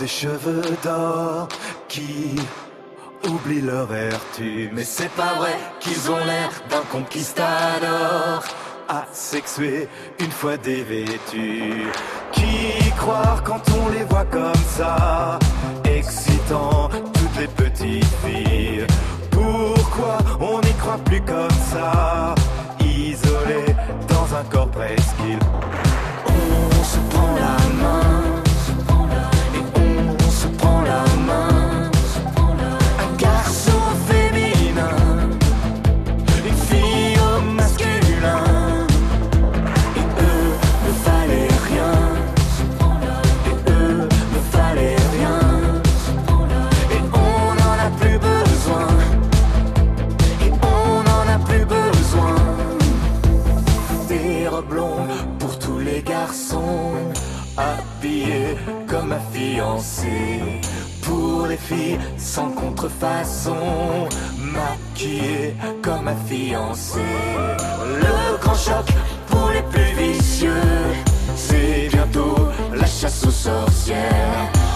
des 0.00 0.06
cheveux 0.06 0.62
d'or 0.82 1.46
qui 1.86 2.34
oublient 3.28 3.60
leur 3.60 3.86
vertu. 3.86 4.70
Mais 4.72 4.82
c'est 4.82 5.10
pas 5.10 5.34
vrai 5.34 5.54
qu'ils 5.78 6.10
ont 6.10 6.24
l'air 6.24 6.50
d'un 6.70 6.82
conquistador. 6.90 8.42
Asexué, 8.88 9.88
une 10.18 10.30
fois 10.30 10.56
dévêtus. 10.56 11.86
Qui 12.32 12.90
croire 12.96 13.42
quand 13.44 13.62
on 13.82 13.90
les 13.90 14.04
voit 14.04 14.24
comme 14.24 14.64
ça? 14.68 15.38
Excitant 15.84 16.88
toutes 16.88 17.36
les 17.38 17.48
petites 17.48 18.14
filles. 18.24 18.86
Pourquoi 19.30 20.18
on 20.40 20.60
n'y 20.60 20.72
croit 20.74 20.98
plus 21.04 21.20
comme 21.20 21.60
ça? 21.70 22.34
Isolé 22.80 23.76
dans 24.08 24.34
un 24.34 24.44
corps 24.44 24.70
presqu'île. 24.70 25.38
Sans 62.16 62.50
contrefaçon, 62.50 64.08
maquillées 64.38 65.54
comme 65.82 66.08
un 66.08 66.16
fiancé. 66.26 67.00
Le 68.02 68.38
grand 68.38 68.54
choc 68.54 68.86
pour 69.28 69.50
les 69.50 69.62
plus 69.62 69.92
vicieux, 69.96 70.50
c'est 71.36 71.88
bientôt 71.90 72.48
la 72.74 72.86
chasse 72.86 73.24
aux 73.26 73.30
sorcières. 73.30 74.69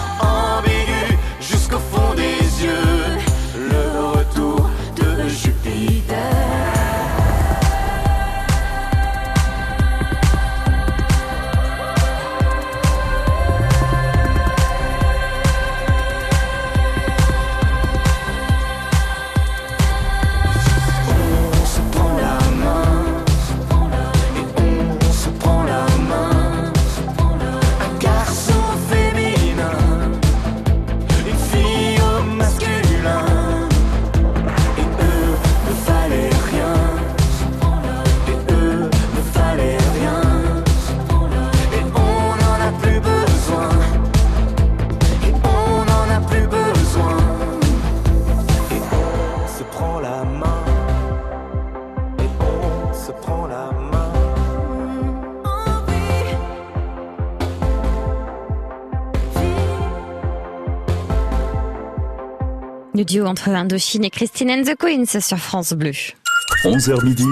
Le 62.95 63.03
duo 63.03 63.25
entre 63.25 63.49
Indochine 63.49 64.05
et 64.05 64.09
Christine 64.09 64.49
and 64.51 64.63
the 64.63 64.77
Queens 64.77 65.19
sur 65.19 65.37
France 65.37 65.73
Bleu. 65.73 65.91
11h 66.63 67.03
midi, 67.03 67.25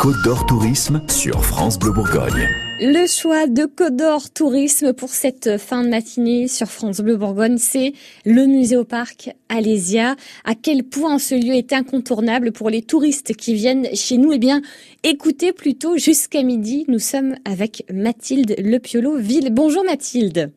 Côte 0.00 0.16
d'Or 0.24 0.46
Tourisme 0.46 1.02
sur 1.06 1.44
France 1.44 1.78
Bleu 1.78 1.92
Bourgogne. 1.92 2.48
Le 2.80 3.06
choix 3.06 3.46
de 3.46 3.66
Côte 3.66 3.94
d'Or 3.94 4.30
Tourisme 4.30 4.94
pour 4.94 5.10
cette 5.10 5.58
fin 5.58 5.84
de 5.84 5.90
matinée 5.90 6.48
sur 6.48 6.66
France 6.66 7.02
Bleu 7.02 7.16
Bourgogne, 7.16 7.58
c'est 7.58 7.92
le 8.24 8.46
musée 8.46 8.78
au 8.78 8.84
parc 8.84 9.28
Alésia. 9.50 10.16
À 10.46 10.54
quel 10.54 10.82
point 10.82 11.18
ce 11.18 11.34
lieu 11.34 11.56
est 11.56 11.74
incontournable 11.74 12.50
pour 12.50 12.70
les 12.70 12.80
touristes 12.80 13.36
qui 13.36 13.52
viennent 13.52 13.94
chez 13.94 14.16
nous? 14.16 14.32
Eh 14.32 14.38
bien, 14.38 14.62
écoutez 15.02 15.52
plutôt 15.52 15.98
jusqu'à 15.98 16.42
midi. 16.42 16.86
Nous 16.88 17.00
sommes 17.00 17.34
avec 17.44 17.84
Mathilde 17.92 18.54
Lepiolo-Ville. 18.58 19.50
Bonjour 19.52 19.84
Mathilde. 19.84 20.52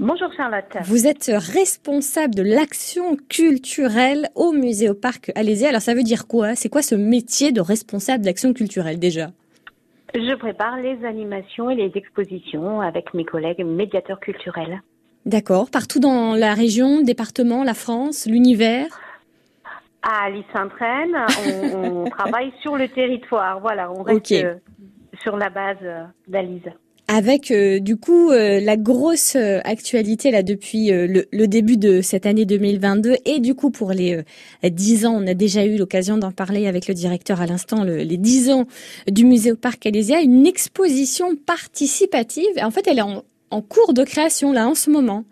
Bonjour 0.00 0.32
Charlotte. 0.36 0.76
Vous 0.84 1.06
êtes 1.06 1.30
responsable 1.34 2.34
de 2.34 2.42
l'action 2.42 3.16
culturelle 3.28 4.30
au 4.34 4.52
musée 4.52 4.88
au 4.88 4.94
parc 4.94 5.30
Alésia. 5.34 5.68
Alors 5.68 5.82
ça 5.82 5.94
veut 5.94 6.02
dire 6.02 6.26
quoi? 6.26 6.54
C'est 6.54 6.68
quoi 6.68 6.82
ce 6.82 6.94
métier 6.94 7.52
de 7.52 7.60
responsable 7.60 8.24
d'action 8.24 8.52
culturelle 8.52 8.98
déjà? 8.98 9.28
Je 10.14 10.34
prépare 10.34 10.78
les 10.78 11.04
animations 11.04 11.70
et 11.70 11.76
les 11.76 11.92
expositions 11.94 12.80
avec 12.80 13.14
mes 13.14 13.24
collègues 13.24 13.64
médiateurs 13.64 14.20
culturels. 14.20 14.82
D'accord. 15.24 15.70
Partout 15.70 16.00
dans 16.00 16.34
la 16.34 16.54
région, 16.54 17.02
département, 17.02 17.62
la 17.62 17.74
France, 17.74 18.26
l'univers? 18.26 18.86
À 20.02 20.24
Alice 20.24 20.44
Saint-Traine, 20.52 21.16
on, 21.74 22.04
on 22.06 22.10
travaille 22.10 22.52
sur 22.60 22.76
le 22.76 22.88
territoire. 22.88 23.60
Voilà, 23.60 23.90
on 23.92 24.02
reste 24.02 24.34
sur 25.22 25.36
la 25.36 25.48
base 25.48 25.78
d'Alice. 26.26 26.64
Avec 27.14 27.50
euh, 27.50 27.78
du 27.78 27.98
coup 27.98 28.30
euh, 28.30 28.58
la 28.58 28.78
grosse 28.78 29.36
euh, 29.36 29.60
actualité 29.64 30.30
là 30.30 30.42
depuis 30.42 30.90
le, 30.90 31.46
début 31.46 31.76
de 31.76 32.00
cette 32.00 32.24
année 32.24 32.46
2022 32.46 33.16
et 33.26 33.38
du 33.38 33.54
coup 33.54 33.70
pour 33.70 33.90
les 33.90 34.22
10 34.64 35.04
ans, 35.04 35.18
on 35.22 35.26
a 35.26 35.34
déjà 35.34 35.66
eu 35.66 35.76
l'occasion 35.76 36.16
d'en 36.16 36.32
parler 36.32 36.66
avec 36.66 36.88
le 36.88 36.94
directeur 36.94 37.42
à 37.42 37.46
l'instant, 37.46 37.84
le- 37.84 37.98
les 37.98 38.16
10 38.16 38.50
ans 38.52 38.64
du 39.08 39.26
musée 39.26 39.52
au 39.52 39.56
parc 39.56 39.84
Alésia, 39.84 40.22
une 40.22 40.46
exposition 40.46 41.36
participative. 41.36 42.48
En 42.62 42.70
fait, 42.70 42.86
elle 42.86 42.98
est 42.98 43.02
en, 43.02 43.24
en 43.50 43.60
cours 43.60 43.92
de 43.92 44.04
création 44.04 44.50
là 44.50 44.66
en 44.66 44.74
ce 44.74 44.88
moment. 44.88 45.24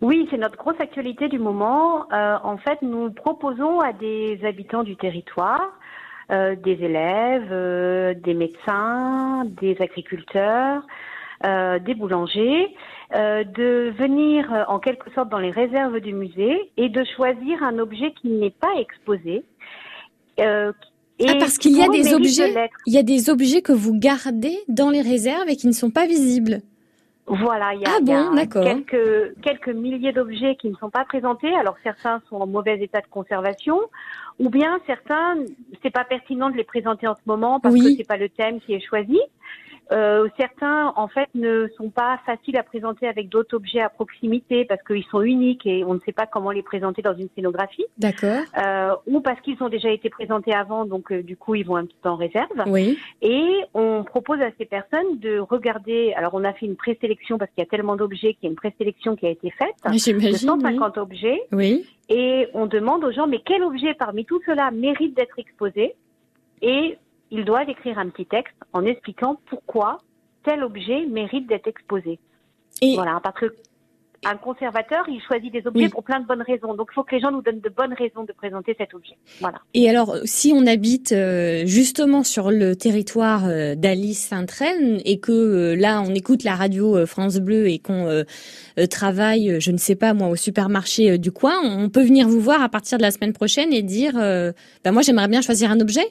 Oui, 0.00 0.26
c'est 0.30 0.38
notre 0.38 0.56
grosse 0.56 0.80
actualité 0.80 1.28
du 1.28 1.38
moment. 1.38 2.06
En 2.10 2.56
fait, 2.56 2.80
nous 2.80 3.10
proposons 3.10 3.80
à 3.80 3.92
des 3.92 4.40
habitants 4.44 4.82
du 4.82 4.96
territoire, 4.96 5.75
des 6.30 6.72
élèves, 6.72 7.48
euh, 7.52 8.14
des 8.14 8.34
médecins, 8.34 9.44
des 9.60 9.76
agriculteurs, 9.80 10.82
euh, 11.44 11.78
des 11.78 11.94
boulangers, 11.94 12.74
euh, 13.14 13.44
de 13.44 13.92
venir 13.96 14.52
euh, 14.52 14.64
en 14.68 14.78
quelque 14.78 15.12
sorte 15.12 15.28
dans 15.28 15.38
les 15.38 15.50
réserves 15.50 16.00
du 16.00 16.12
musée 16.12 16.72
et 16.76 16.88
de 16.88 17.04
choisir 17.14 17.62
un 17.62 17.78
objet 17.78 18.12
qui 18.20 18.28
n'est 18.28 18.50
pas 18.50 18.74
exposé. 18.80 19.44
Euh, 20.40 20.72
et 21.18 21.26
Ah, 21.28 21.34
parce 21.38 21.58
qu'il 21.58 21.76
y 21.76 21.82
a 21.82 21.88
des 21.88 22.10
de 22.10 22.14
objets, 22.14 22.70
il 22.86 22.92
y 22.92 22.98
a 22.98 23.02
des 23.02 23.30
objets 23.30 23.62
que 23.62 23.72
vous 23.72 23.98
gardez 23.98 24.58
dans 24.68 24.90
les 24.90 25.02
réserves 25.02 25.48
et 25.48 25.56
qui 25.56 25.66
ne 25.66 25.72
sont 25.72 25.90
pas 25.90 26.06
visibles. 26.06 26.62
Voilà, 27.28 27.74
il 27.74 27.80
y 27.80 27.84
a, 27.84 27.88
Ah 27.90 27.98
il 28.00 28.08
y 28.08 28.12
a 28.12 28.22
bon, 28.22 28.62
quelques, 28.62 29.34
quelques 29.42 29.68
milliers 29.68 30.12
d'objets 30.12 30.56
qui 30.56 30.68
ne 30.68 30.76
sont 30.76 30.90
pas 30.90 31.04
présentés. 31.04 31.54
Alors 31.56 31.76
certains 31.82 32.20
sont 32.28 32.36
en 32.36 32.46
mauvais 32.46 32.78
état 32.80 33.00
de 33.00 33.06
conservation, 33.10 33.80
ou 34.38 34.50
bien 34.50 34.80
certains, 34.86 35.36
c'est 35.82 35.90
pas 35.90 36.04
pertinent 36.04 36.50
de 36.50 36.56
les 36.56 36.64
présenter 36.64 37.06
en 37.06 37.14
ce 37.14 37.22
moment 37.26 37.60
parce 37.60 37.74
Oui. 37.74 37.82
que 37.82 37.96
c'est 38.02 38.08
pas 38.08 38.16
le 38.16 38.28
thème 38.28 38.60
qui 38.60 38.74
est 38.74 38.80
choisi. 38.80 39.18
Euh, 39.92 40.28
certains, 40.36 40.92
en 40.96 41.06
fait, 41.08 41.28
ne 41.34 41.68
sont 41.76 41.90
pas 41.90 42.18
faciles 42.26 42.56
à 42.56 42.62
présenter 42.62 43.06
avec 43.06 43.28
d'autres 43.28 43.56
objets 43.56 43.80
à 43.80 43.88
proximité 43.88 44.64
parce 44.64 44.82
qu'ils 44.82 45.04
sont 45.04 45.22
uniques 45.22 45.64
et 45.66 45.84
on 45.84 45.94
ne 45.94 46.00
sait 46.00 46.12
pas 46.12 46.26
comment 46.26 46.50
les 46.50 46.62
présenter 46.62 47.02
dans 47.02 47.14
une 47.14 47.28
scénographie, 47.34 47.84
D'accord. 47.98 48.42
euh, 48.58 48.94
ou 49.06 49.20
parce 49.20 49.40
qu'ils 49.40 49.62
ont 49.62 49.68
déjà 49.68 49.90
été 49.90 50.10
présentés 50.10 50.52
avant, 50.52 50.86
donc 50.86 51.12
euh, 51.12 51.22
du 51.22 51.36
coup 51.36 51.54
ils 51.54 51.64
vont 51.64 51.76
un 51.76 51.86
petit 51.86 51.96
peu 52.02 52.08
en 52.08 52.16
réserve. 52.16 52.64
Oui. 52.66 52.98
Et 53.22 53.48
on 53.74 54.02
propose 54.04 54.40
à 54.40 54.50
ces 54.58 54.64
personnes 54.64 55.18
de 55.20 55.38
regarder. 55.38 56.12
Alors, 56.16 56.34
on 56.34 56.44
a 56.44 56.52
fait 56.52 56.66
une 56.66 56.76
présélection 56.76 57.38
parce 57.38 57.50
qu'il 57.52 57.62
y 57.62 57.66
a 57.66 57.70
tellement 57.70 57.96
d'objets 57.96 58.34
qu'il 58.34 58.44
y 58.44 58.46
a 58.46 58.50
une 58.50 58.56
présélection 58.56 59.14
qui 59.16 59.26
a 59.26 59.30
été 59.30 59.50
faite 59.50 59.74
de 59.84 59.96
J'imagine. 59.98 60.50
oui. 60.50 60.62
150 60.62 60.98
objets. 60.98 61.42
Oui. 61.52 61.86
Et 62.08 62.48
on 62.54 62.66
demande 62.66 63.04
aux 63.04 63.12
gens, 63.12 63.26
mais 63.26 63.40
quel 63.44 63.62
objet 63.62 63.94
parmi 63.94 64.24
tout 64.24 64.40
cela 64.46 64.70
mérite 64.70 65.16
d'être 65.16 65.38
exposé? 65.38 65.94
Et 66.62 66.98
ils 67.30 67.44
doivent 67.44 67.68
écrire 67.68 67.98
un 67.98 68.08
petit 68.08 68.26
texte 68.26 68.56
en 68.72 68.84
expliquant 68.84 69.40
pourquoi 69.46 69.98
tel 70.44 70.62
objet 70.62 71.06
mérite 71.06 71.46
d'être 71.48 71.66
exposé. 71.66 72.18
Et 72.82 72.94
Voilà, 72.94 73.20
parce 73.22 73.38
que 73.40 73.54
un 74.24 74.36
conservateur, 74.36 75.04
il 75.08 75.20
choisit 75.20 75.52
des 75.52 75.66
objets 75.66 75.84
Oui. 75.84 75.88
pour 75.88 76.02
plein 76.02 76.20
de 76.20 76.26
bonnes 76.26 76.42
raisons. 76.42 76.74
Donc, 76.74 76.88
il 76.90 76.94
faut 76.94 77.04
que 77.04 77.14
les 77.14 77.20
gens 77.20 77.30
nous 77.30 77.42
donnent 77.42 77.60
de 77.60 77.68
bonnes 77.68 77.92
raisons 77.92 78.24
de 78.24 78.32
présenter 78.32 78.74
cet 78.76 78.94
objet. 78.94 79.16
Voilà. 79.40 79.58
Et 79.74 79.88
alors, 79.88 80.16
si 80.24 80.52
on 80.54 80.66
habite 80.66 81.12
euh, 81.12 81.64
justement 81.66 82.24
sur 82.24 82.50
le 82.50 82.74
territoire 82.74 83.44
euh, 83.46 83.74
d'Alice 83.74 84.26
Saint-Traine 84.26 85.00
et 85.04 85.20
que 85.20 85.32
euh, 85.32 85.76
là, 85.76 86.02
on 86.02 86.14
écoute 86.14 86.42
la 86.44 86.54
radio 86.54 87.06
France 87.06 87.36
Bleu 87.36 87.68
et 87.68 87.78
qu'on 87.78 88.24
travaille, 88.90 89.60
je 89.60 89.70
ne 89.70 89.78
sais 89.78 89.96
pas 89.96 90.12
moi, 90.14 90.28
au 90.28 90.36
supermarché 90.36 91.18
du 91.18 91.30
coin, 91.30 91.54
on 91.62 91.88
peut 91.88 92.02
venir 92.02 92.28
vous 92.28 92.40
voir 92.40 92.62
à 92.62 92.68
partir 92.68 92.98
de 92.98 93.02
la 93.02 93.10
semaine 93.10 93.32
prochaine 93.32 93.72
et 93.72 93.82
dire, 93.82 94.14
bah 94.14 94.92
moi, 94.92 95.02
j'aimerais 95.02 95.28
bien 95.28 95.40
choisir 95.40 95.70
un 95.70 95.80
objet. 95.80 96.06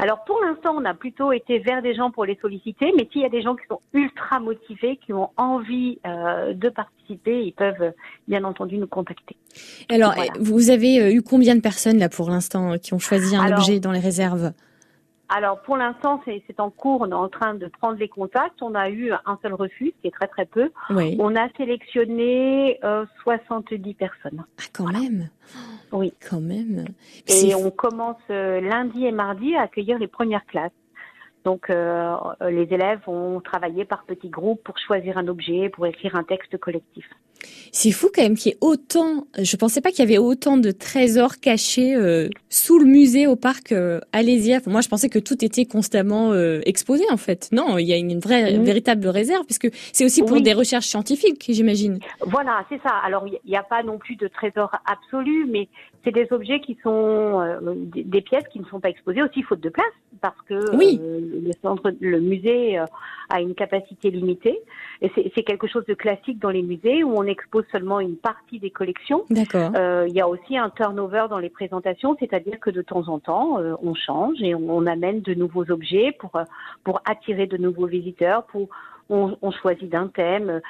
Alors 0.00 0.24
pour 0.24 0.40
l'instant, 0.40 0.74
on 0.76 0.84
a 0.84 0.94
plutôt 0.94 1.30
été 1.32 1.58
vers 1.58 1.82
des 1.82 1.94
gens 1.94 2.10
pour 2.10 2.24
les 2.24 2.38
solliciter, 2.40 2.92
mais 2.96 3.06
s'il 3.12 3.20
y 3.20 3.24
a 3.26 3.28
des 3.28 3.42
gens 3.42 3.54
qui 3.54 3.66
sont 3.68 3.80
ultra 3.92 4.40
motivés, 4.40 4.98
qui 5.04 5.12
ont 5.12 5.30
envie 5.36 5.98
euh, 6.06 6.54
de 6.54 6.68
participer, 6.70 7.44
ils 7.44 7.52
peuvent 7.52 7.92
bien 8.26 8.44
entendu 8.44 8.78
nous 8.78 8.86
contacter. 8.86 9.36
Alors, 9.90 10.14
Voilà. 10.14 10.32
vous 10.40 10.70
avez 10.70 11.00
euh, 11.02 11.12
eu 11.12 11.22
combien 11.22 11.54
de 11.54 11.60
personnes 11.60 11.98
là 11.98 12.08
pour 12.08 12.30
l'instant 12.30 12.78
qui 12.78 12.94
ont 12.94 12.98
choisi 12.98 13.36
un 13.36 13.42
Alors, 13.42 13.58
objet 13.58 13.78
dans 13.78 13.92
les 13.92 14.00
réserves? 14.00 14.52
Alors 15.32 15.62
pour 15.62 15.76
l'instant, 15.76 16.20
c'est 16.24 16.58
en 16.58 16.70
cours, 16.70 17.02
on 17.02 17.10
est 17.10 17.14
en 17.14 17.28
train 17.28 17.54
de 17.54 17.68
prendre 17.68 17.96
les 17.98 18.08
contacts. 18.08 18.60
On 18.62 18.74
a 18.74 18.90
eu 18.90 19.12
un 19.12 19.38
seul 19.42 19.54
refus, 19.54 19.92
ce 19.96 20.02
qui 20.02 20.08
est 20.08 20.10
très 20.10 20.26
très 20.26 20.44
peu. 20.44 20.70
Oui. 20.90 21.16
On 21.20 21.36
a 21.36 21.48
sélectionné 21.56 22.80
euh, 22.82 23.06
70 23.22 23.94
personnes. 23.94 24.44
Ah, 24.58 24.62
quand 24.72 24.92
même. 24.92 25.28
Oui. 25.92 26.12
Quand 26.28 26.40
même. 26.40 26.84
Et 27.28 27.54
on 27.54 27.70
commence 27.70 28.20
euh, 28.30 28.60
lundi 28.60 29.06
et 29.06 29.12
mardi 29.12 29.54
à 29.54 29.62
accueillir 29.62 29.98
les 30.00 30.08
premières 30.08 30.44
classes. 30.46 30.72
Donc 31.44 31.70
euh, 31.70 32.16
les 32.50 32.64
élèves 32.64 33.00
vont 33.06 33.40
travailler 33.40 33.84
par 33.84 34.04
petits 34.04 34.28
groupes 34.28 34.62
pour 34.64 34.78
choisir 34.78 35.16
un 35.16 35.28
objet, 35.28 35.68
pour 35.68 35.86
écrire 35.86 36.16
un 36.16 36.24
texte 36.24 36.58
collectif. 36.58 37.08
C'est 37.72 37.92
fou 37.92 38.08
quand 38.14 38.22
même 38.22 38.36
qu'il 38.36 38.52
y 38.52 38.54
ait 38.54 38.58
autant. 38.60 39.26
Je 39.38 39.56
pensais 39.56 39.80
pas 39.80 39.90
qu'il 39.90 40.00
y 40.00 40.02
avait 40.02 40.18
autant 40.18 40.56
de 40.56 40.70
trésors 40.70 41.38
cachés 41.38 41.94
euh, 41.94 42.28
sous 42.48 42.78
le 42.78 42.84
musée 42.84 43.26
au 43.26 43.36
parc 43.36 43.72
euh, 43.72 44.00
Alésia. 44.12 44.58
Enfin, 44.58 44.70
moi, 44.70 44.80
je 44.80 44.88
pensais 44.88 45.08
que 45.08 45.18
tout 45.18 45.44
était 45.44 45.64
constamment 45.64 46.32
euh, 46.32 46.60
exposé 46.66 47.04
en 47.10 47.16
fait. 47.16 47.48
Non, 47.52 47.78
il 47.78 47.86
y 47.86 47.92
a 47.92 47.96
une 47.96 48.18
vraie, 48.18 48.58
véritable 48.58 49.06
réserve 49.08 49.44
puisque 49.44 49.68
c'est 49.92 50.04
aussi 50.04 50.22
pour 50.22 50.32
Oui. 50.32 50.42
des 50.42 50.52
recherches 50.52 50.86
scientifiques, 50.86 51.44
j'imagine. 51.48 51.98
Voilà, 52.20 52.64
c'est 52.68 52.80
ça. 52.82 52.94
Alors, 53.04 53.26
il 53.26 53.38
n'y 53.48 53.56
a 53.56 53.62
pas 53.62 53.82
non 53.82 53.98
plus 53.98 54.16
de 54.16 54.28
trésor 54.28 54.70
absolu, 54.86 55.46
mais 55.48 55.68
c'est 56.04 56.12
des 56.12 56.26
objets 56.32 56.60
qui 56.60 56.78
sont 56.82 57.40
euh, 57.40 57.58
des, 57.76 58.02
des 58.04 58.20
pièces 58.20 58.46
qui 58.52 58.58
ne 58.60 58.64
sont 58.64 58.80
pas 58.80 58.88
exposées 58.88 59.22
aussi 59.22 59.42
faute 59.42 59.60
de 59.60 59.68
place, 59.68 59.84
parce 60.20 60.40
que 60.48 60.76
Oui. 60.76 60.98
euh, 61.02 61.20
le 61.42 61.50
centre, 61.62 61.92
le 62.00 62.20
musée 62.20 62.78
euh, 62.78 62.84
a 63.28 63.40
une 63.40 63.54
capacité 63.54 64.10
limitée. 64.10 64.58
Et 65.02 65.10
c'est 65.14 65.42
quelque 65.42 65.66
chose 65.66 65.84
de 65.86 65.94
classique 65.94 66.38
dans 66.38 66.50
les 66.50 66.62
musées 66.62 67.04
où 67.04 67.14
on 67.16 67.24
expose 67.24 67.64
seulement 67.72 68.00
une 68.00 68.16
partie 68.16 68.58
des 68.58 68.70
collections. 68.70 69.24
D'accord. 69.30 69.72
Euh, 69.76 70.06
il 70.08 70.14
y 70.14 70.20
a 70.20 70.28
aussi 70.28 70.56
un 70.58 70.70
turnover 70.70 71.26
dans 71.30 71.38
les 71.38 71.50
présentations, 71.50 72.16
c'est-à-dire 72.18 72.58
que 72.60 72.70
de 72.70 72.82
temps 72.82 73.08
en 73.08 73.18
temps, 73.18 73.58
euh, 73.58 73.74
on 73.82 73.94
change 73.94 74.40
et 74.42 74.54
on, 74.54 74.68
on 74.68 74.86
amène 74.86 75.20
de 75.20 75.34
nouveaux 75.34 75.70
objets 75.70 76.12
pour 76.18 76.32
pour 76.84 77.00
attirer 77.04 77.46
de 77.46 77.56
nouveaux 77.56 77.86
visiteurs. 77.86 78.44
Pour 78.44 78.68
on, 79.08 79.36
on 79.42 79.50
choisit 79.50 79.88
d'un 79.88 80.08
thème. 80.08 80.60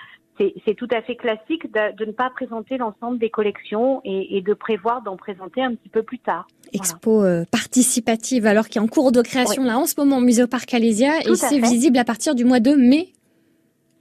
C'est 0.64 0.74
tout 0.74 0.88
à 0.90 1.02
fait 1.02 1.16
classique 1.16 1.70
de, 1.72 1.96
de 1.96 2.04
ne 2.06 2.12
pas 2.12 2.30
présenter 2.30 2.78
l'ensemble 2.78 3.18
des 3.18 3.28
collections 3.28 4.00
et, 4.04 4.38
et 4.38 4.42
de 4.42 4.54
prévoir 4.54 5.02
d'en 5.02 5.16
présenter 5.16 5.62
un 5.62 5.74
petit 5.74 5.90
peu 5.90 6.02
plus 6.02 6.18
tard. 6.18 6.46
Expo 6.72 7.22
euh, 7.22 7.44
participative, 7.50 8.46
alors 8.46 8.68
qui 8.68 8.78
est 8.78 8.80
en 8.80 8.86
cours 8.86 9.12
de 9.12 9.20
création 9.20 9.64
là 9.64 9.78
en 9.78 9.86
ce 9.86 9.94
moment 9.98 10.18
au 10.18 10.20
musée 10.20 10.46
parc 10.46 10.72
Alésia 10.72 11.20
Tout 11.24 11.32
et 11.32 11.36
c'est 11.36 11.58
visible 11.58 11.98
à 11.98 12.04
partir 12.04 12.34
du 12.34 12.44
mois 12.44 12.60
de 12.60 12.74
mai. 12.74 13.08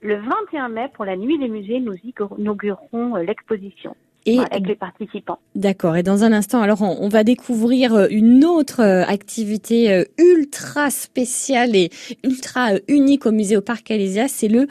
Le 0.02 0.16
21 0.16 0.68
mai, 0.70 0.90
pour 0.94 1.04
la 1.04 1.16
nuit 1.16 1.38
des 1.38 1.48
musées, 1.48 1.78
nous 1.78 1.94
inaugurerons 2.38 3.16
euh, 3.16 3.22
l'exposition 3.22 3.94
Et 4.26 4.38
avec 4.38 4.66
les 4.66 4.74
participants. 4.74 5.38
D'accord. 5.54 5.96
Et 5.96 6.02
dans 6.02 6.24
un 6.24 6.32
instant, 6.32 6.60
alors 6.60 6.82
on, 6.82 6.98
on 7.00 7.08
va 7.08 7.24
découvrir 7.24 7.94
euh, 7.94 8.06
une 8.10 8.44
autre 8.44 8.80
euh, 8.80 9.02
activité 9.06 9.90
euh, 9.90 10.04
ultra 10.18 10.90
spéciale 10.90 11.74
et 11.74 11.88
ultra 12.22 12.72
unique 12.86 13.24
au 13.24 13.32
musée 13.32 13.56
au 13.56 13.62
Parc 13.62 13.90
Alésia. 13.90 14.28
C'est 14.28 14.48
le 14.48 14.66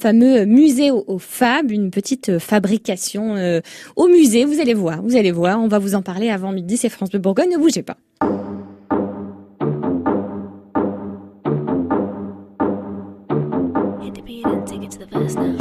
fameux 0.00 0.44
musée 0.46 0.90
au, 0.90 1.04
au 1.06 1.18
Fab, 1.18 1.70
une 1.70 1.90
petite 1.90 2.38
fabrication 2.40 3.36
euh, 3.36 3.60
au 3.94 4.08
musée. 4.08 4.44
Vous 4.44 4.60
allez 4.60 4.74
voir, 4.74 5.00
vous 5.00 5.16
allez 5.16 5.32
voir. 5.32 5.60
On 5.60 5.68
va 5.68 5.78
vous 5.78 5.94
en 5.94 6.02
parler 6.02 6.28
avant 6.30 6.50
midi. 6.50 6.76
C'est 6.76 6.88
France 6.88 7.10
de 7.10 7.18
Bourgogne. 7.18 7.50
Ne 7.50 7.58
bougez 7.58 7.84
pas. 7.84 7.96
Hit 14.02 14.14
the 14.14 14.24
beat 14.24 14.44
and 14.44 14.66
take 14.66 14.82
it 14.82 14.90
to 14.90 14.98
the 14.98 15.57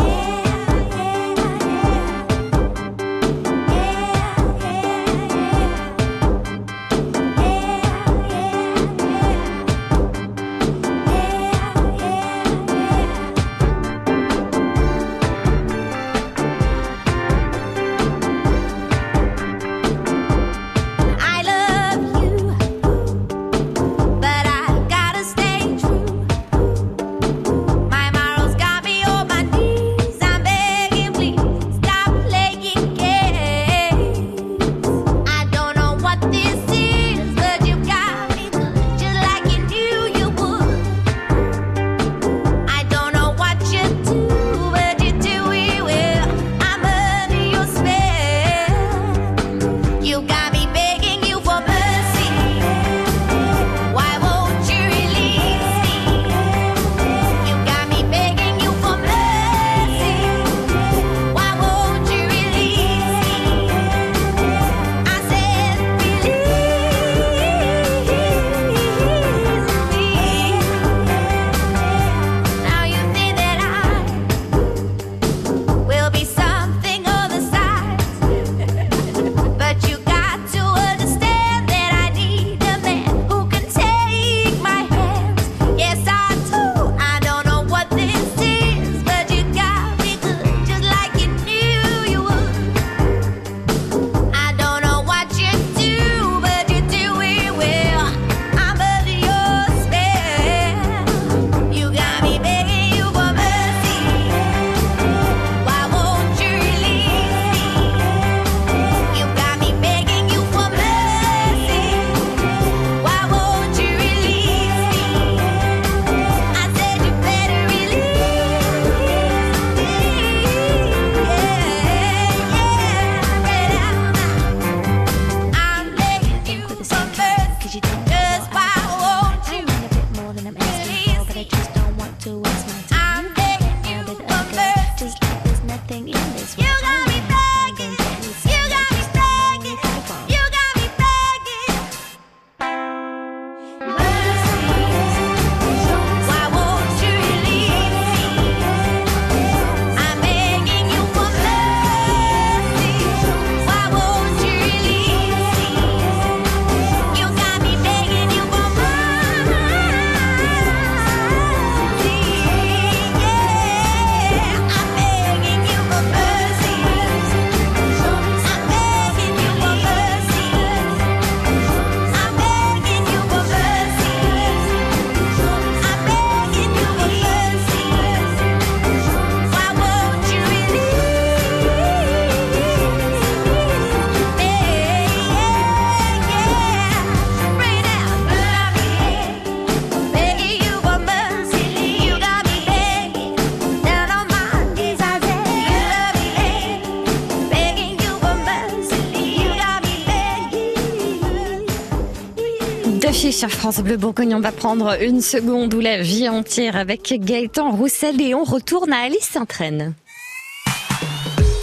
sur 203.37 203.51
France 203.51 203.81
Bleu 203.81 203.97
Bourgogne. 203.97 204.33
On 204.33 204.39
va 204.39 204.51
prendre 204.51 204.99
une 204.99 205.21
seconde 205.21 205.71
ou 205.75 205.79
la 205.79 206.01
vie 206.01 206.27
entière 206.27 206.75
avec 206.75 207.13
Gaëtan 207.19 207.69
Roussel 207.69 208.19
et 208.19 208.33
on 208.33 208.43
retourne 208.43 208.91
à 208.91 209.01
Alice 209.01 209.29
Saint-Traine. 209.31 209.93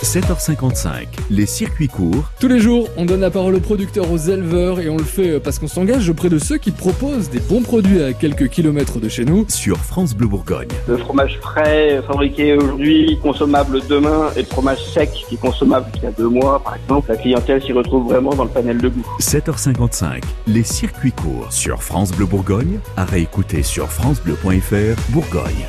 7h55, 0.05 1.07
les 1.31 1.47
circuits 1.47 1.89
courts 1.89 2.31
Tous 2.39 2.47
les 2.47 2.61
jours, 2.61 2.89
on 2.99 3.07
donne 3.07 3.23
la 3.23 3.31
parole 3.31 3.55
aux 3.55 3.61
producteurs, 3.61 4.13
aux 4.13 4.19
éleveurs 4.19 4.79
et 4.79 4.91
on 4.91 4.99
le 4.99 5.03
fait 5.03 5.41
parce 5.41 5.59
qu'on 5.59 5.67
s'engage 5.67 6.11
auprès 6.11 6.29
de 6.29 6.39
ceux 6.39 6.59
qui 6.59 6.73
proposent 6.73 7.31
des 7.31 7.41
bons 7.41 7.63
produits 7.63 8.03
à 8.03 8.13
quelques 8.13 8.49
kilomètres 8.49 9.01
de 9.01 9.09
chez 9.09 9.25
nous. 9.25 9.47
sur 9.49 9.79
France 9.79 10.15
Bleu 10.15 10.27
Bourgogne. 10.27 10.69
Le 10.87 10.99
fromage 10.99 11.39
frais 11.41 12.03
fabriqué 12.07 12.55
aujourd'hui, 12.55 13.19
consommable 13.23 13.81
demain, 13.89 14.29
et 14.37 14.41
le 14.41 14.47
fromage 14.47 14.85
sec 14.85 15.11
qui 15.11 15.37
est 15.37 15.39
consommable 15.39 15.87
jusqu'à 15.95 16.11
deux 16.11 16.29
mois, 16.29 16.63
par 16.63 16.77
exemple, 16.77 17.11
la 17.11 17.17
clientèle 17.17 17.63
s'y 17.63 17.73
retrouve 17.73 18.05
vraiment 18.13 18.35
dans 18.35 18.45
le 18.45 18.51
panel 18.51 18.79
de 18.79 18.89
goût. 18.89 19.07
7h55, 19.21 20.23
les 20.47 20.65
circuits 20.65 21.13
courts 21.13 21.51
sur 21.51 21.83
France 21.83 22.13
Bleu 22.13 22.27
Bourgogne, 22.27 22.79
à 22.99 23.07
réécouter 23.07 23.63
sur 23.63 23.89
francebleu.fr 23.89 25.01
Bourgogne. 25.13 25.65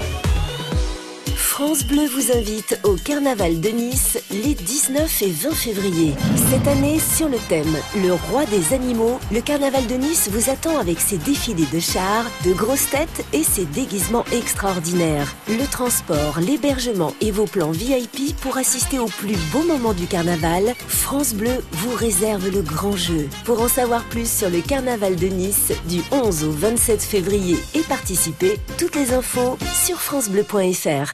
France 1.55 1.85
Bleu 1.85 2.05
vous 2.05 2.37
invite 2.37 2.77
au 2.83 2.95
Carnaval 2.95 3.61
de 3.61 3.69
Nice 3.69 4.19
les 4.29 4.55
19 4.55 5.21
et 5.21 5.31
20 5.31 5.51
février. 5.51 6.13
Cette 6.49 6.67
année, 6.67 6.99
sur 6.99 7.29
le 7.29 7.37
thème 7.47 7.77
Le 7.95 8.11
roi 8.11 8.43
des 8.47 8.73
animaux, 8.73 9.21
le 9.31 9.39
Carnaval 9.39 9.87
de 9.87 9.93
Nice 9.93 10.27
vous 10.29 10.49
attend 10.49 10.77
avec 10.77 10.99
ses 10.99 11.17
défilés 11.17 11.65
de 11.71 11.79
chars, 11.79 12.25
de 12.43 12.51
grosses 12.51 12.89
têtes 12.89 13.25
et 13.31 13.43
ses 13.43 13.63
déguisements 13.63 14.25
extraordinaires. 14.33 15.33
Le 15.47 15.65
transport, 15.65 16.41
l'hébergement 16.41 17.13
et 17.21 17.31
vos 17.31 17.45
plans 17.45 17.71
VIP 17.71 18.35
pour 18.41 18.57
assister 18.57 18.99
au 18.99 19.05
plus 19.05 19.37
beau 19.53 19.63
moment 19.63 19.93
du 19.93 20.07
Carnaval, 20.07 20.73
France 20.89 21.33
Bleu 21.33 21.63
vous 21.71 21.95
réserve 21.95 22.49
le 22.49 22.63
grand 22.63 22.97
jeu. 22.97 23.29
Pour 23.45 23.61
en 23.61 23.69
savoir 23.69 24.03
plus 24.09 24.29
sur 24.29 24.49
le 24.49 24.59
Carnaval 24.59 25.15
de 25.15 25.27
Nice 25.27 25.71
du 25.87 26.01
11 26.11 26.43
au 26.43 26.51
27 26.51 27.01
février 27.01 27.55
et 27.75 27.81
participer, 27.83 28.59
toutes 28.77 28.97
les 28.97 29.13
infos 29.13 29.57
sur 29.85 30.01
francebleu.fr. 30.01 31.13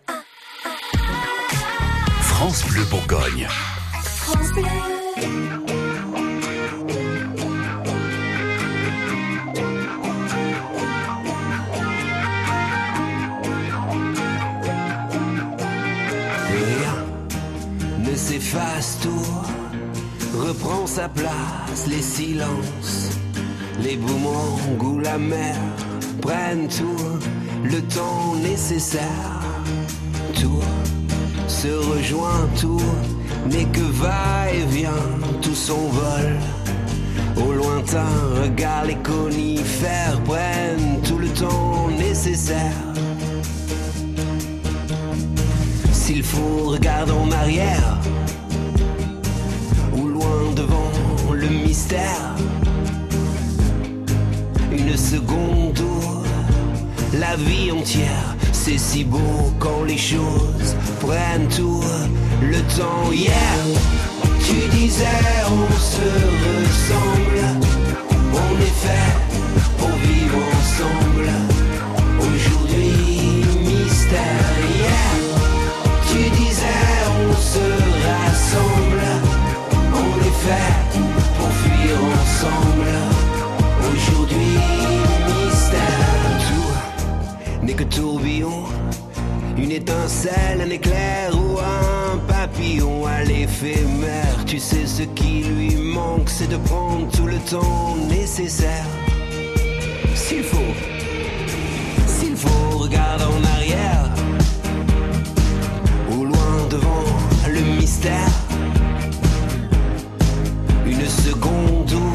France 2.44 2.66
Bleu 2.70 2.84
Bourgogne. 2.86 3.48
Rien 16.50 16.96
ne 18.00 18.16
s'efface, 18.16 18.98
tout 19.04 20.39
reprend 20.39 20.88
sa 20.88 21.10
place, 21.10 21.86
les 21.88 22.02
silences, 22.02 23.20
les 23.84 23.98
boomerangs 23.98 24.80
ou 24.80 24.98
la 24.98 25.20
mer 25.20 25.56
prennent 26.20 26.68
tout 26.70 27.20
le 27.64 27.84
temps 27.84 28.36
nécessaire. 28.42 29.44
Tout 30.34 30.64
se 31.62 31.68
rejoint, 31.68 32.47
tout 32.59 32.82
n'est 33.51 33.66
que 33.66 33.82
va-et-vient, 33.82 35.05
tout 35.43 35.53
son 35.53 35.89
vol? 35.89 36.28
Au 37.38 37.51
lointain, 37.53 38.14
regarde 38.41 38.88
les 38.88 38.95
conifères 38.95 40.20
prennent 40.24 40.99
tout 41.07 41.20
le 41.20 41.28
temps 41.28 41.88
nécessaire. 41.99 42.82
S'il 45.91 46.24
faut, 46.24 46.70
regarde 46.70 47.12
en 47.12 47.30
arrière 47.32 47.99
ou 49.95 50.07
loin 50.07 50.41
devant 50.55 50.91
le 51.32 51.47
mystère. 51.47 52.36
Une 54.72 54.97
seconde 54.97 55.80
où 55.80 57.18
la 57.20 57.36
vie 57.36 57.72
entière, 57.72 58.36
c'est 58.64 58.78
si 58.78 59.03
beau 59.03 59.51
quand 59.57 59.84
les 59.86 59.97
choses 59.97 60.76
prennent 60.99 61.47
tout 61.47 61.84
le 62.43 62.59
temps. 62.78 63.12
Hier, 63.12 63.57
tu 64.45 64.70
disais 64.78 65.05
on 65.49 65.72
se 65.74 66.09
ressemble, 66.45 67.41
on 68.34 68.62
est 68.62 68.82
étincelle, 90.02 90.62
un 90.62 90.70
éclair 90.70 91.32
ou 91.34 91.60
un 91.60 92.18
papillon 92.28 93.06
à 93.06 93.24
l'éphémère. 93.24 94.45
Tu 94.45 94.60
sais 94.60 94.86
ce 94.86 95.04
qui 95.04 95.43
lui 95.43 95.76
manque, 95.76 96.30
c'est 96.30 96.49
de 96.49 96.58
prendre 96.58 97.08
tout 97.12 97.28
le 97.28 97.38
temps 97.38 97.95
nécessaire. 98.10 98.86
S'il 100.16 100.43
faut, 100.43 100.74
s'il 102.08 102.36
faut, 102.36 102.78
regarde 102.78 103.22
en 103.22 103.43
arrière 103.56 104.10
au 106.12 106.26
loin 106.26 106.68
devant 106.70 107.06
le 107.47 107.62
mystère. 107.80 108.32
Une 110.86 111.08
seconde 111.08 111.91
où 111.93 112.12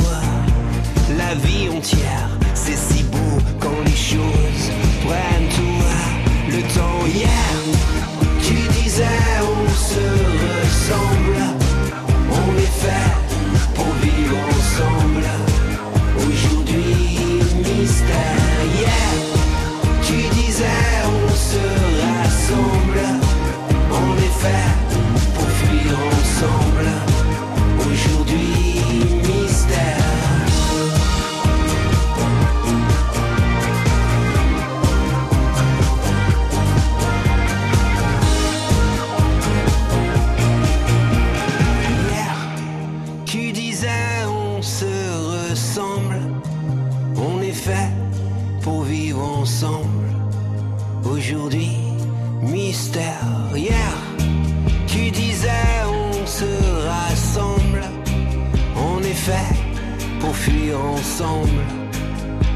la 1.16 1.34
vie 1.37 1.68
entière, 1.76 2.30
c'est 2.55 2.76
si 2.76 3.05
beau 3.05 3.39
quand 3.61 3.80
les 3.84 3.97
choses 3.97 4.70
prennent 5.07 5.49
tout 5.55 6.57
le 6.57 6.62
temps. 6.74 7.07
Hier, 7.07 7.36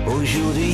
Aujourd'hui, 0.07 0.70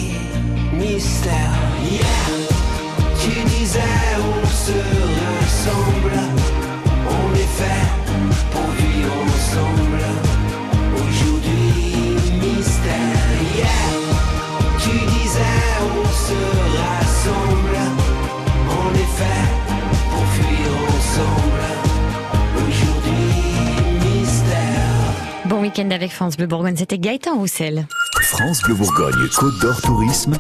avec 25.93 26.13
France 26.13 26.37
Bleu 26.37 26.47
Bourgogne, 26.47 26.77
c'était 26.77 26.99
Gaëtan 26.99 27.37
Roussel. 27.37 27.87
France 28.23 28.63
Bleu 28.63 28.75
Bourgogne, 28.75 29.29
Côte 29.37 29.59
d'Or 29.61 29.81
Tourisme, 29.83 30.37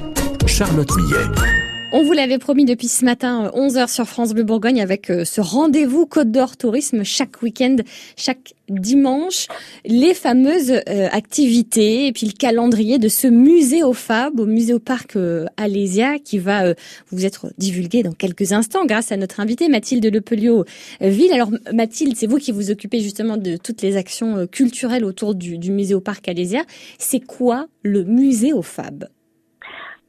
Charlotte 0.47 0.91
Millet. 0.97 1.56
On 1.93 2.03
vous 2.03 2.13
l'avait 2.13 2.39
promis 2.39 2.65
depuis 2.65 2.89
ce 2.89 3.05
matin, 3.05 3.51
11h 3.55 3.93
sur 3.93 4.07
France 4.07 4.35
Bleu 4.35 4.43
Bourgogne, 4.43 4.81
avec 4.81 5.09
euh, 5.09 5.25
ce 5.25 5.41
rendez-vous 5.41 6.05
Côte 6.05 6.31
d'Or 6.33 6.57
Tourisme 6.57 7.05
chaque 7.05 7.43
week-end, 7.43 7.77
chaque 8.17 8.55
dimanche, 8.69 9.47
les 9.85 10.13
fameuses 10.13 10.73
euh, 10.73 11.09
activités 11.13 12.09
et 12.09 12.13
puis 12.13 12.27
le 12.27 12.33
calendrier 12.33 12.99
de 12.99 13.09
ce 13.09 13.29
musée 13.29 13.85
au 13.85 13.93
Fab, 13.93 14.41
au 14.41 14.47
musée 14.47 14.75
au 14.75 14.81
parc 14.81 15.17
euh, 15.17 15.47
Alésia, 15.57 16.19
qui 16.19 16.39
va 16.39 16.67
euh, 16.67 16.75
vous 17.11 17.25
être 17.25 17.53
divulgué 17.57 18.03
dans 18.03 18.13
quelques 18.13 18.53
instants 18.53 18.85
grâce 18.85 19.13
à 19.13 19.17
notre 19.17 19.39
invitée 19.39 19.69
Mathilde 19.69 20.05
Lepelio-Ville. 20.05 21.33
Alors 21.33 21.51
Mathilde, 21.73 22.17
c'est 22.17 22.27
vous 22.27 22.39
qui 22.39 22.51
vous 22.51 22.71
occupez 22.71 23.01
justement 23.01 23.37
de 23.37 23.57
toutes 23.57 23.83
les 23.83 23.97
actions 23.97 24.37
euh, 24.37 24.47
culturelles 24.47 25.05
autour 25.05 25.37
du, 25.37 25.57
du 25.57 25.71
musée 25.71 25.95
au 25.95 26.01
parc 26.01 26.29
Alésia. 26.29 26.65
C'est 26.99 27.21
quoi 27.21 27.69
le 27.83 28.03
musée 28.03 28.53
au 28.53 28.63
Fab 28.63 29.07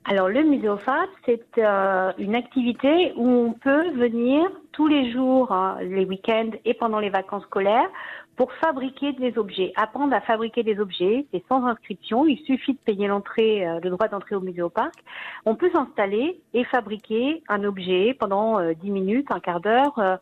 Alors 0.10 0.30
le 0.30 0.42
muséophage, 0.42 1.10
c'est 1.26 1.44
euh, 1.58 2.14
une 2.18 2.34
activité 2.34 3.12
où 3.18 3.28
on 3.28 3.52
peut 3.52 3.92
venir 3.92 4.50
tous 4.72 4.88
les 4.88 5.12
jours, 5.12 5.52
hein, 5.52 5.80
les 5.82 6.06
week-ends 6.06 6.52
et 6.64 6.74
pendant 6.74 7.00
les 7.00 7.10
vacances 7.10 7.44
scolaires 7.44 7.90
pour 8.38 8.54
fabriquer 8.54 9.12
des 9.14 9.38
objets. 9.38 9.74
Apprendre 9.76 10.16
à 10.16 10.22
fabriquer 10.22 10.64
des 10.64 10.80
objets, 10.80 11.26
c'est 11.34 11.44
sans 11.50 11.66
inscription. 11.66 12.26
Il 12.26 12.38
suffit 12.46 12.72
de 12.72 12.80
payer 12.86 13.08
l'entrée, 13.08 13.68
euh, 13.68 13.82
le 13.84 13.90
droit 13.90 14.08
d'entrée 14.08 14.36
au 14.36 14.40
muséoparc. 14.40 14.94
On 15.46 15.56
peut 15.56 15.72
s'installer 15.72 16.40
et 16.54 16.64
fabriquer 16.64 17.44
un 17.50 17.66
objet 17.66 18.16
pendant 18.18 18.60
euh, 18.60 18.72
10 18.82 18.92
minutes, 18.92 19.28
un 19.30 19.42
quart 19.42 19.60
d'heure. 19.60 20.20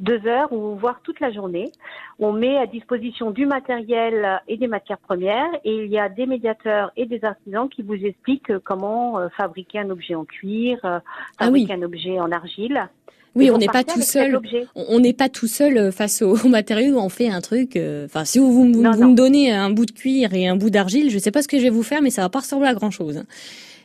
Deux 0.00 0.24
heures 0.26 0.52
ou 0.52 0.76
voire 0.76 1.00
toute 1.02 1.20
la 1.20 1.32
journée. 1.32 1.72
On 2.18 2.32
met 2.32 2.56
à 2.56 2.66
disposition 2.66 3.30
du 3.30 3.46
matériel 3.46 4.40
et 4.48 4.56
des 4.56 4.66
matières 4.68 4.98
premières 4.98 5.50
et 5.64 5.84
il 5.84 5.90
y 5.90 5.98
a 5.98 6.08
des 6.08 6.26
médiateurs 6.26 6.92
et 6.96 7.06
des 7.06 7.24
artisans 7.24 7.68
qui 7.68 7.82
vous 7.82 7.94
expliquent 7.94 8.58
comment 8.64 9.18
euh, 9.18 9.28
fabriquer 9.36 9.80
un 9.80 9.90
objet 9.90 10.14
en 10.14 10.24
cuir, 10.24 10.78
euh, 10.84 10.98
Ah 11.38 11.48
oui. 11.50 11.66
fabriquer 11.66 11.72
un 11.74 11.82
objet 11.82 12.20
en 12.20 12.30
argile. 12.32 12.88
Oui, 13.34 13.50
on 13.52 13.58
n'est 13.58 13.66
pas 13.66 13.84
tout 13.84 14.00
seul. 14.00 14.40
On 14.74 14.98
n'est 14.98 15.12
pas 15.12 15.28
tout 15.28 15.46
seul 15.46 15.92
face 15.92 16.22
au, 16.22 16.36
au 16.44 16.48
matériau. 16.48 16.98
On 16.98 17.08
fait 17.08 17.28
un 17.30 17.40
truc. 17.40 17.76
euh, 17.76 18.06
Enfin, 18.06 18.24
si 18.24 18.38
vous, 18.38 18.50
vous, 18.52 18.64
vous 18.72 18.82
Non, 18.82 19.10
me 19.10 19.14
donnez 19.14 19.52
un 19.52 19.70
bout 19.70 19.86
de 19.86 19.92
cuir 19.92 20.32
et 20.34 20.48
un 20.48 20.56
bout 20.56 20.70
d'argile, 20.70 21.10
je 21.10 21.18
sais 21.18 21.30
pas 21.30 21.42
ce 21.42 21.48
que 21.48 21.58
je 21.58 21.62
vais 21.64 21.70
vous 21.70 21.82
faire, 21.84 22.02
mais 22.02 22.10
ça 22.10 22.22
va 22.22 22.28
pas 22.30 22.40
ressembler 22.40 22.68
à 22.68 22.74
grand 22.74 22.90
chose. 22.90 23.24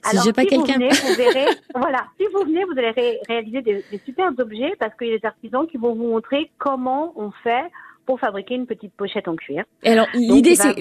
Si 0.03 0.09
Alors, 0.11 0.23
j'ai 0.25 0.33
pas 0.33 0.41
si 0.43 0.47
quelqu'un. 0.49 0.73
vous 0.73 0.79
venez, 0.79 0.89
vous 0.89 1.13
verrez, 1.15 1.45
voilà, 1.75 2.05
si 2.19 2.25
vous 2.33 2.43
venez, 2.45 2.63
vous 2.65 2.77
allez 2.77 2.91
ré- 2.91 3.19
réaliser 3.27 3.61
des, 3.61 3.83
des 3.91 4.01
superbes 4.05 4.39
objets 4.39 4.73
parce 4.79 4.95
qu'il 4.97 5.07
y 5.07 5.13
a 5.13 5.17
des 5.17 5.25
artisans 5.25 5.65
qui 5.67 5.77
vont 5.77 5.95
vous 5.95 6.07
montrer 6.07 6.49
comment 6.57 7.13
on 7.15 7.31
fait 7.43 7.63
pour 8.05 8.19
fabriquer 8.19 8.55
une 8.55 8.65
petite 8.65 8.91
pochette 8.97 9.29
en 9.29 9.35
cuir. 9.37 9.63
Et 9.81 9.89
alors 9.89 10.07
l'idée 10.13 10.55
c'est 10.55 10.75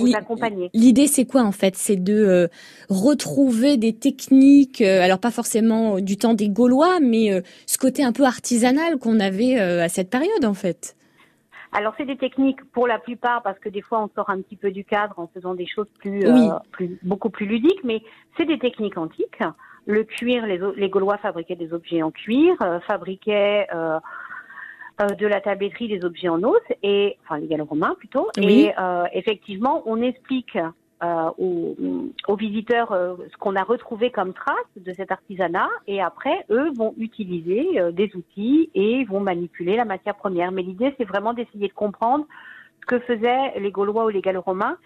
l'idée 0.74 1.06
c'est 1.06 1.24
quoi 1.24 1.42
en 1.42 1.52
fait? 1.52 1.76
C'est 1.76 1.94
de 2.02 2.12
euh, 2.14 2.48
retrouver 2.88 3.76
des 3.76 3.92
techniques. 3.92 4.80
euh, 4.80 5.02
alors 5.02 5.18
pas 5.18 5.30
forcément 5.30 6.00
du 6.00 6.16
temps 6.16 6.34
des 6.34 6.48
Gaulois, 6.48 6.98
mais 7.00 7.32
euh, 7.32 7.40
ce 7.66 7.78
côté 7.78 8.02
un 8.04 8.12
peu 8.12 8.24
artisanal 8.24 8.98
qu'on 8.98 9.20
avait 9.20 9.58
euh, 9.60 9.82
à 9.84 9.88
cette 9.88 10.10
période 10.10 10.44
en 10.44 10.54
fait. 10.54 10.96
Alors 11.72 11.94
c'est 11.96 12.04
des 12.04 12.16
techniques 12.18 12.62
pour 12.72 12.86
la 12.86 12.98
plupart 12.98 13.42
parce 13.42 13.58
que 13.58 13.68
des 13.70 13.80
fois 13.80 14.02
on 14.02 14.08
sort 14.14 14.28
un 14.30 14.40
petit 14.42 14.56
peu 14.56 14.70
du 14.70 14.84
cadre 14.84 15.18
en 15.18 15.26
faisant 15.28 15.54
des 15.54 15.66
choses 15.66 15.88
plus, 15.98 16.20
Oui. 16.30 16.48
euh, 16.50 16.58
plus 16.70 16.98
beaucoup 17.02 17.30
plus 17.30 17.46
ludiques, 17.46 17.82
mais 17.82 18.02
c'est 18.36 18.44
des 18.44 18.58
techniques 18.58 18.98
antiques. 18.98 19.40
Le 19.86 20.04
cuir, 20.04 20.46
les, 20.46 20.60
les 20.76 20.88
Gaulois 20.88 21.16
fabriquaient 21.18 21.56
des 21.56 21.72
objets 21.72 22.02
en 22.02 22.10
cuir, 22.10 22.54
euh, 22.62 22.78
fabriquaient 22.80 23.66
euh, 23.74 23.98
euh, 25.00 25.06
de 25.06 25.26
la 25.26 25.40
tabletterie 25.40 25.88
des 25.88 26.04
objets 26.04 26.28
en 26.28 26.42
os 26.44 26.60
et 26.82 27.16
enfin 27.24 27.38
les 27.38 27.46
gallo-romains 27.46 27.94
plutôt. 27.98 28.28
Oui. 28.36 28.66
Et 28.66 28.74
euh, 28.78 29.04
effectivement, 29.12 29.82
on 29.86 30.02
explique 30.02 30.58
euh, 31.02 31.30
aux, 31.38 31.76
aux 32.28 32.36
visiteurs 32.36 32.92
euh, 32.92 33.16
ce 33.30 33.36
qu'on 33.36 33.56
a 33.56 33.64
retrouvé 33.64 34.10
comme 34.10 34.32
traces 34.32 34.56
de 34.76 34.92
cet 34.92 35.10
artisanat 35.10 35.68
et 35.88 36.00
après 36.00 36.46
eux 36.50 36.70
vont 36.76 36.94
utiliser 36.96 37.80
euh, 37.80 37.90
des 37.90 38.10
outils 38.14 38.70
et 38.74 39.04
vont 39.04 39.18
manipuler 39.18 39.76
la 39.76 39.84
matière 39.84 40.14
première. 40.14 40.52
Mais 40.52 40.62
l'idée 40.62 40.94
c'est 40.98 41.04
vraiment 41.04 41.34
d'essayer 41.34 41.66
de 41.66 41.72
comprendre 41.72 42.26
ce 42.82 42.86
que 42.86 42.98
faisaient 43.00 43.58
les 43.58 43.70
Gaulois 43.72 44.04
ou 44.04 44.08
les 44.10 44.20
Gallo-Romains. 44.20 44.76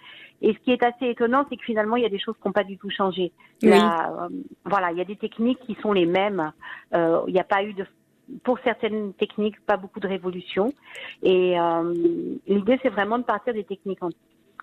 Et 0.43 0.53
ce 0.53 0.59
qui 0.59 0.71
est 0.71 0.83
assez 0.83 1.07
étonnant, 1.07 1.47
c'est 1.49 1.57
que 1.57 1.65
finalement, 1.65 1.97
il 1.97 2.03
y 2.03 2.07
a 2.07 2.11
des 2.11 2.19
choses 2.19 2.35
qui 2.41 2.47
n'ont 2.47 2.53
pas 2.53 2.65
du 2.65 2.77
tout 2.77 2.91
changé. 2.91 3.33
Oui. 3.63 3.71
Voilà, 4.67 4.93
il 4.93 4.99
y 4.99 5.01
a 5.01 5.05
des 5.07 5.17
techniques 5.17 5.61
qui 5.61 5.79
sont 5.81 5.95
les 5.95 6.05
mêmes. 6.05 6.53
Il 6.93 7.33
n'y 7.33 7.41
a 7.41 7.45
pas 7.45 7.65
eu 7.65 7.73
de, 7.73 7.87
pour 8.43 8.59
certaines 8.61 9.13
techniques, 9.15 9.61
pas 9.65 9.77
beaucoup 9.77 10.01
de 10.01 10.09
révolution. 10.09 10.73
Et 11.23 11.59
euh, 11.59 11.95
l'idée, 12.47 12.79
c'est 12.83 12.89
vraiment 12.89 13.19
de 13.19 13.25
partir 13.25 13.55
des 13.55 13.65
techniques 13.65 14.03
antiques, 14.03 14.19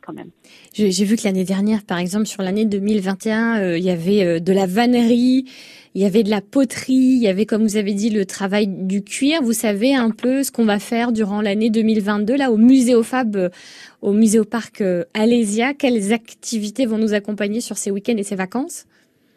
quand 0.05 0.13
même. 0.13 0.29
J'ai 0.73 1.05
vu 1.05 1.15
que 1.15 1.23
l'année 1.23 1.43
dernière, 1.45 1.83
par 1.83 1.97
exemple, 1.97 2.25
sur 2.25 2.41
l'année 2.43 2.65
2021, 2.65 3.59
euh, 3.61 3.77
il 3.77 3.83
y 3.83 3.89
avait 3.89 4.23
euh, 4.25 4.39
de 4.39 4.51
la 4.53 4.65
vannerie, 4.65 5.45
il 5.95 6.01
y 6.01 6.05
avait 6.05 6.23
de 6.23 6.29
la 6.29 6.41
poterie, 6.41 6.93
il 6.93 7.21
y 7.21 7.27
avait, 7.27 7.45
comme 7.45 7.61
vous 7.63 7.77
avez 7.77 7.93
dit, 7.93 8.09
le 8.09 8.25
travail 8.25 8.67
du 8.67 9.03
cuir. 9.03 9.41
Vous 9.43 9.53
savez 9.53 9.93
un 9.95 10.09
peu 10.09 10.43
ce 10.43 10.51
qu'on 10.51 10.65
va 10.65 10.79
faire 10.79 11.11
durant 11.11 11.41
l'année 11.41 11.69
2022 11.69 12.35
là 12.35 12.51
au 12.51 12.57
Muséophab, 12.57 13.35
euh, 13.35 13.49
au 14.01 14.11
Muséoparc 14.13 14.81
euh, 14.81 15.03
Alésia. 15.13 15.73
Quelles 15.73 16.11
activités 16.13 16.85
vont 16.85 16.97
nous 16.97 17.13
accompagner 17.13 17.61
sur 17.61 17.77
ces 17.77 17.91
week-ends 17.91 18.17
et 18.17 18.23
ces 18.23 18.35
vacances? 18.35 18.85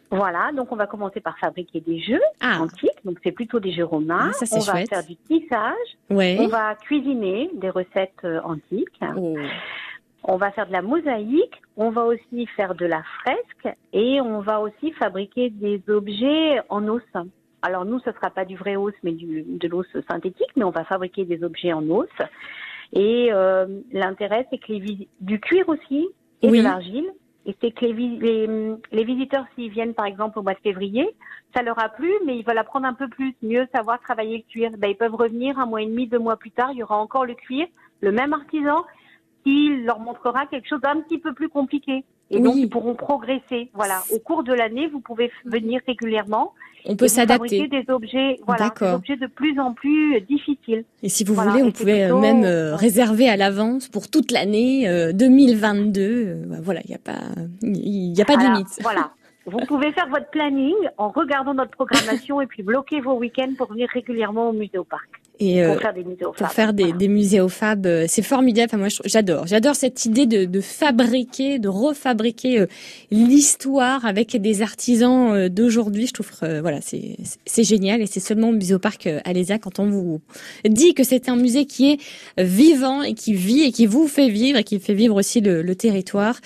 Voilà, 0.09 0.51
donc 0.55 0.71
on 0.71 0.77
va 0.77 0.87
commencer 0.87 1.19
par 1.19 1.37
fabriquer 1.37 1.81
des 1.81 1.99
jeux 1.99 2.21
antiques, 2.41 2.91
donc 3.03 3.17
c'est 3.25 3.33
plutôt 3.33 3.59
des 3.59 3.73
jeux 3.73 3.83
romains. 3.83 4.29
Ah, 4.29 4.33
ça, 4.33 4.45
c'est 4.45 4.55
on 4.55 4.59
va 4.59 4.71
chouette. 4.71 4.89
faire 4.89 5.05
du 5.05 5.17
tissage, 5.17 5.75
Ouais. 6.09 6.37
on 6.39 6.47
va 6.47 6.75
cuisiner 6.75 7.49
des 7.55 7.69
recettes 7.69 8.13
euh, 8.23 8.39
antiques. 8.45 8.87
Oh. 9.17 9.35
On 10.23 10.37
va 10.37 10.51
faire 10.51 10.67
de 10.67 10.73
la 10.73 10.81
mosaïque, 10.81 11.61
on 11.77 11.89
va 11.89 12.03
aussi 12.03 12.47
faire 12.55 12.75
de 12.75 12.85
la 12.85 13.03
fresque 13.21 13.77
et 13.93 14.19
on 14.19 14.41
va 14.41 14.59
aussi 14.59 14.91
fabriquer 14.93 15.49
des 15.49 15.81
objets 15.89 16.59
en 16.69 16.87
os. 16.87 17.01
Alors 17.61 17.85
nous, 17.85 17.99
ce 17.99 18.11
sera 18.11 18.29
pas 18.29 18.45
du 18.45 18.55
vrai 18.55 18.75
os, 18.75 18.93
mais 19.03 19.13
du, 19.13 19.43
de 19.43 19.67
l'os 19.67 19.87
synthétique, 20.09 20.51
mais 20.55 20.63
on 20.63 20.71
va 20.71 20.83
fabriquer 20.83 21.25
des 21.25 21.43
objets 21.43 21.73
en 21.73 21.87
os. 21.89 22.07
Et 22.93 23.29
euh, 23.31 23.65
l'intérêt, 23.91 24.47
c'est 24.49 24.57
que 24.57 24.71
les 24.71 25.07
du 25.21 25.39
cuir 25.39 25.67
aussi 25.69 26.07
et 26.41 26.49
Oui. 26.49 26.59
de 26.59 26.63
l'argile. 26.63 27.09
Et 27.45 27.55
c'est 27.61 27.71
que 27.71 27.85
les, 27.85 27.93
les, 27.93 28.75
les 28.91 29.03
visiteurs, 29.05 29.45
s'ils 29.55 29.71
viennent 29.71 29.93
par 29.93 30.05
exemple 30.05 30.37
au 30.37 30.43
mois 30.43 30.53
de 30.53 30.59
février, 30.59 31.07
ça 31.55 31.63
leur 31.63 31.81
a 31.81 31.87
plu, 31.87 32.11
mais 32.25 32.37
ils 32.37 32.45
veulent 32.45 32.57
apprendre 32.57 32.85
un 32.85 32.93
peu 32.93 33.07
plus, 33.07 33.33
mieux 33.41 33.65
savoir 33.73 34.01
travailler 34.01 34.37
le 34.37 34.51
cuir. 34.51 34.71
Ben, 34.77 34.89
ils 34.89 34.97
peuvent 34.97 35.15
revenir 35.15 35.57
un 35.57 35.65
mois 35.65 35.81
et 35.81 35.85
demi, 35.85 36.07
deux 36.07 36.19
mois 36.19 36.35
plus 36.35 36.51
tard, 36.51 36.71
il 36.73 36.79
y 36.79 36.83
aura 36.83 36.97
encore 36.97 37.25
le 37.25 37.35
cuir, 37.35 37.65
le 38.01 38.11
même 38.11 38.33
artisan, 38.33 38.83
qui 39.47 39.77
leur 39.85 39.99
montrera 39.99 40.45
quelque 40.47 40.67
chose 40.67 40.81
d'un 40.81 40.99
petit 41.01 41.17
peu 41.19 41.33
plus 41.33 41.47
compliqué. 41.47 42.03
Et 42.29 42.39
donc, 42.41 42.55
Oui. 42.55 42.61
ils 42.63 42.69
pourront 42.69 42.95
progresser. 42.95 43.69
Voilà. 43.73 44.01
Au 44.13 44.19
cours 44.19 44.43
de 44.43 44.51
l'année, 44.53 44.87
vous 44.87 44.99
pouvez 44.99 45.31
venir 45.45 45.79
régulièrement. 45.87 46.53
On 46.85 46.95
peut 46.97 47.07
s'adapter. 47.07 47.67
des 47.67 47.85
objets, 47.89 48.39
voilà, 48.45 48.71
des 48.79 48.87
objets 48.87 49.15
de 49.15 49.27
plus 49.27 49.57
en 49.59 49.73
plus 49.73 50.19
difficiles. 50.21 50.83
Et 51.03 51.09
si 51.09 51.23
vous 51.23 51.33
Voilà, 51.33 51.51
voulez, 51.51 51.63
c'est 51.65 51.71
pouvez 51.79 52.03
euh, 52.03 52.07
plutôt- 52.07 52.19
même 52.19 52.43
euh, 52.43 52.75
réserver 52.75 53.29
à 53.29 53.37
l'avance 53.37 53.87
pour 53.87 54.09
toute 54.09 54.31
l'année 54.31 54.87
euh, 54.89 55.11
2022. 55.13 56.01
Euh, 56.01 56.43
bah, 56.47 56.57
voilà, 56.61 56.81
il 56.85 56.89
n'y 56.89 56.95
a 56.95 56.99
pas, 56.99 57.19
il 57.61 58.21
a 58.21 58.25
pas 58.25 58.35
de 58.35 58.41
Alors, 58.41 58.53
limite. 58.53 58.67
Voilà. 58.81 59.11
Vous 59.45 59.59
pouvez 59.65 59.93
faire 59.93 60.09
votre 60.09 60.29
planning 60.29 60.75
en 60.97 61.07
regardant 61.09 61.53
notre 61.53 61.71
programmation 61.71 62.41
et 62.41 62.47
puis 62.47 62.63
bloquer 62.63 62.99
vos 62.99 63.13
week-ends 63.17 63.53
pour 63.57 63.71
venir 63.71 63.87
régulièrement 63.93 64.49
au 64.49 64.53
musée 64.53 64.77
au 64.77 64.83
parc. 64.83 65.07
Et 65.39 65.63
euh, 65.63 65.73
pour 65.73 65.81
faire 65.81 65.93
des 65.93 66.03
musées 66.03 66.25
au 66.25 66.31
pour 66.31 66.47
Fab. 66.47 66.51
faire 66.55 66.73
des, 66.73 66.93
des 66.93 67.07
musées 67.07 67.41
fab, 67.49 67.85
euh, 67.85 68.05
c'est 68.07 68.23
formidable. 68.23 68.69
Enfin, 68.69 68.77
moi, 68.77 68.87
j'adore. 69.05 69.45
J'adore 69.45 69.75
cette 69.75 70.05
idée 70.05 70.25
de, 70.25 70.45
de 70.45 70.61
fabriquer, 70.61 71.59
de 71.59 71.67
refabriquer 71.67 72.59
euh, 72.61 72.65
l'histoire 73.11 74.05
avec 74.05 74.35
des 74.41 74.61
artisans 74.61 75.31
euh, 75.33 75.49
d'aujourd'hui. 75.49 76.07
Je 76.07 76.13
trouve, 76.13 76.31
euh, 76.43 76.61
voilà, 76.61 76.79
c'est 76.81 77.17
c'est 77.45 77.63
génial 77.63 78.01
et 78.01 78.07
c'est 78.07 78.19
seulement 78.19 78.49
au 78.49 78.53
musée 78.53 78.73
au 78.73 78.79
parc 78.79 79.05
euh, 79.07 79.19
Alésia 79.25 79.59
quand 79.59 79.79
on 79.79 79.85
vous 79.89 80.21
dit 80.67 80.93
que 80.93 81.03
c'est 81.03 81.29
un 81.29 81.35
musée 81.35 81.65
qui 81.65 81.91
est 81.91 81.99
vivant 82.43 83.03
et 83.03 83.13
qui 83.13 83.33
vit 83.33 83.61
et 83.63 83.71
qui 83.71 83.85
vous 83.85 84.07
fait 84.07 84.29
vivre 84.29 84.57
et 84.57 84.63
qui 84.63 84.79
fait 84.79 84.93
vivre 84.95 85.15
aussi 85.15 85.41
le, 85.41 85.61
le 85.61 85.75
territoire. 85.75 86.39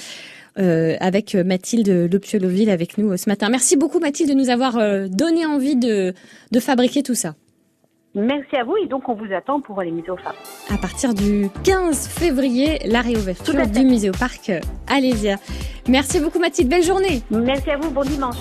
euh, 0.60 0.96
avec 1.00 1.36
Mathilde 1.36 1.88
Lepioloville 2.12 2.70
avec 2.72 2.98
nous 2.98 3.12
euh, 3.12 3.18
ce 3.18 3.30
matin. 3.30 3.50
Merci 3.50 3.78
beaucoup 3.78 4.00
Mathilde 4.00 4.30
de 4.30 4.36
nous 4.36 4.50
avoir 4.50 4.78
euh, 4.78 5.08
donné 5.08 5.46
envie 5.46 5.76
de, 5.76 6.14
de 6.52 6.60
fabriquer 6.60 7.04
tout 7.04 7.16
ça. 7.16 7.36
Merci 8.14 8.58
à 8.58 8.66
vous 8.66 8.76
et 8.76 8.88
donc 8.88 9.08
on 9.08 9.14
vous 9.14 9.32
attend 9.34 9.62
pour 9.62 9.82
les 9.82 9.92
musées 9.92 10.12
au 10.12 10.18
Fab. 10.18 10.34
à 10.70 10.78
partir 10.78 11.14
du 11.14 11.50
15 11.64 12.10
février, 12.10 12.80
la 12.86 13.02
réouverture 13.02 13.56
du 13.68 13.86
musée 13.86 14.10
au 14.10 14.14
parc 14.14 14.50
euh, 14.50 14.60
Alésia. 14.88 15.38
Merci 15.88 16.20
beaucoup 16.20 16.40
Mathilde, 16.40 16.70
belle 16.70 16.84
journée. 16.84 17.22
Merci 17.32 17.72
à 17.72 17.78
vous, 17.78 17.90
bon 17.90 18.02
dimanche. 18.04 18.36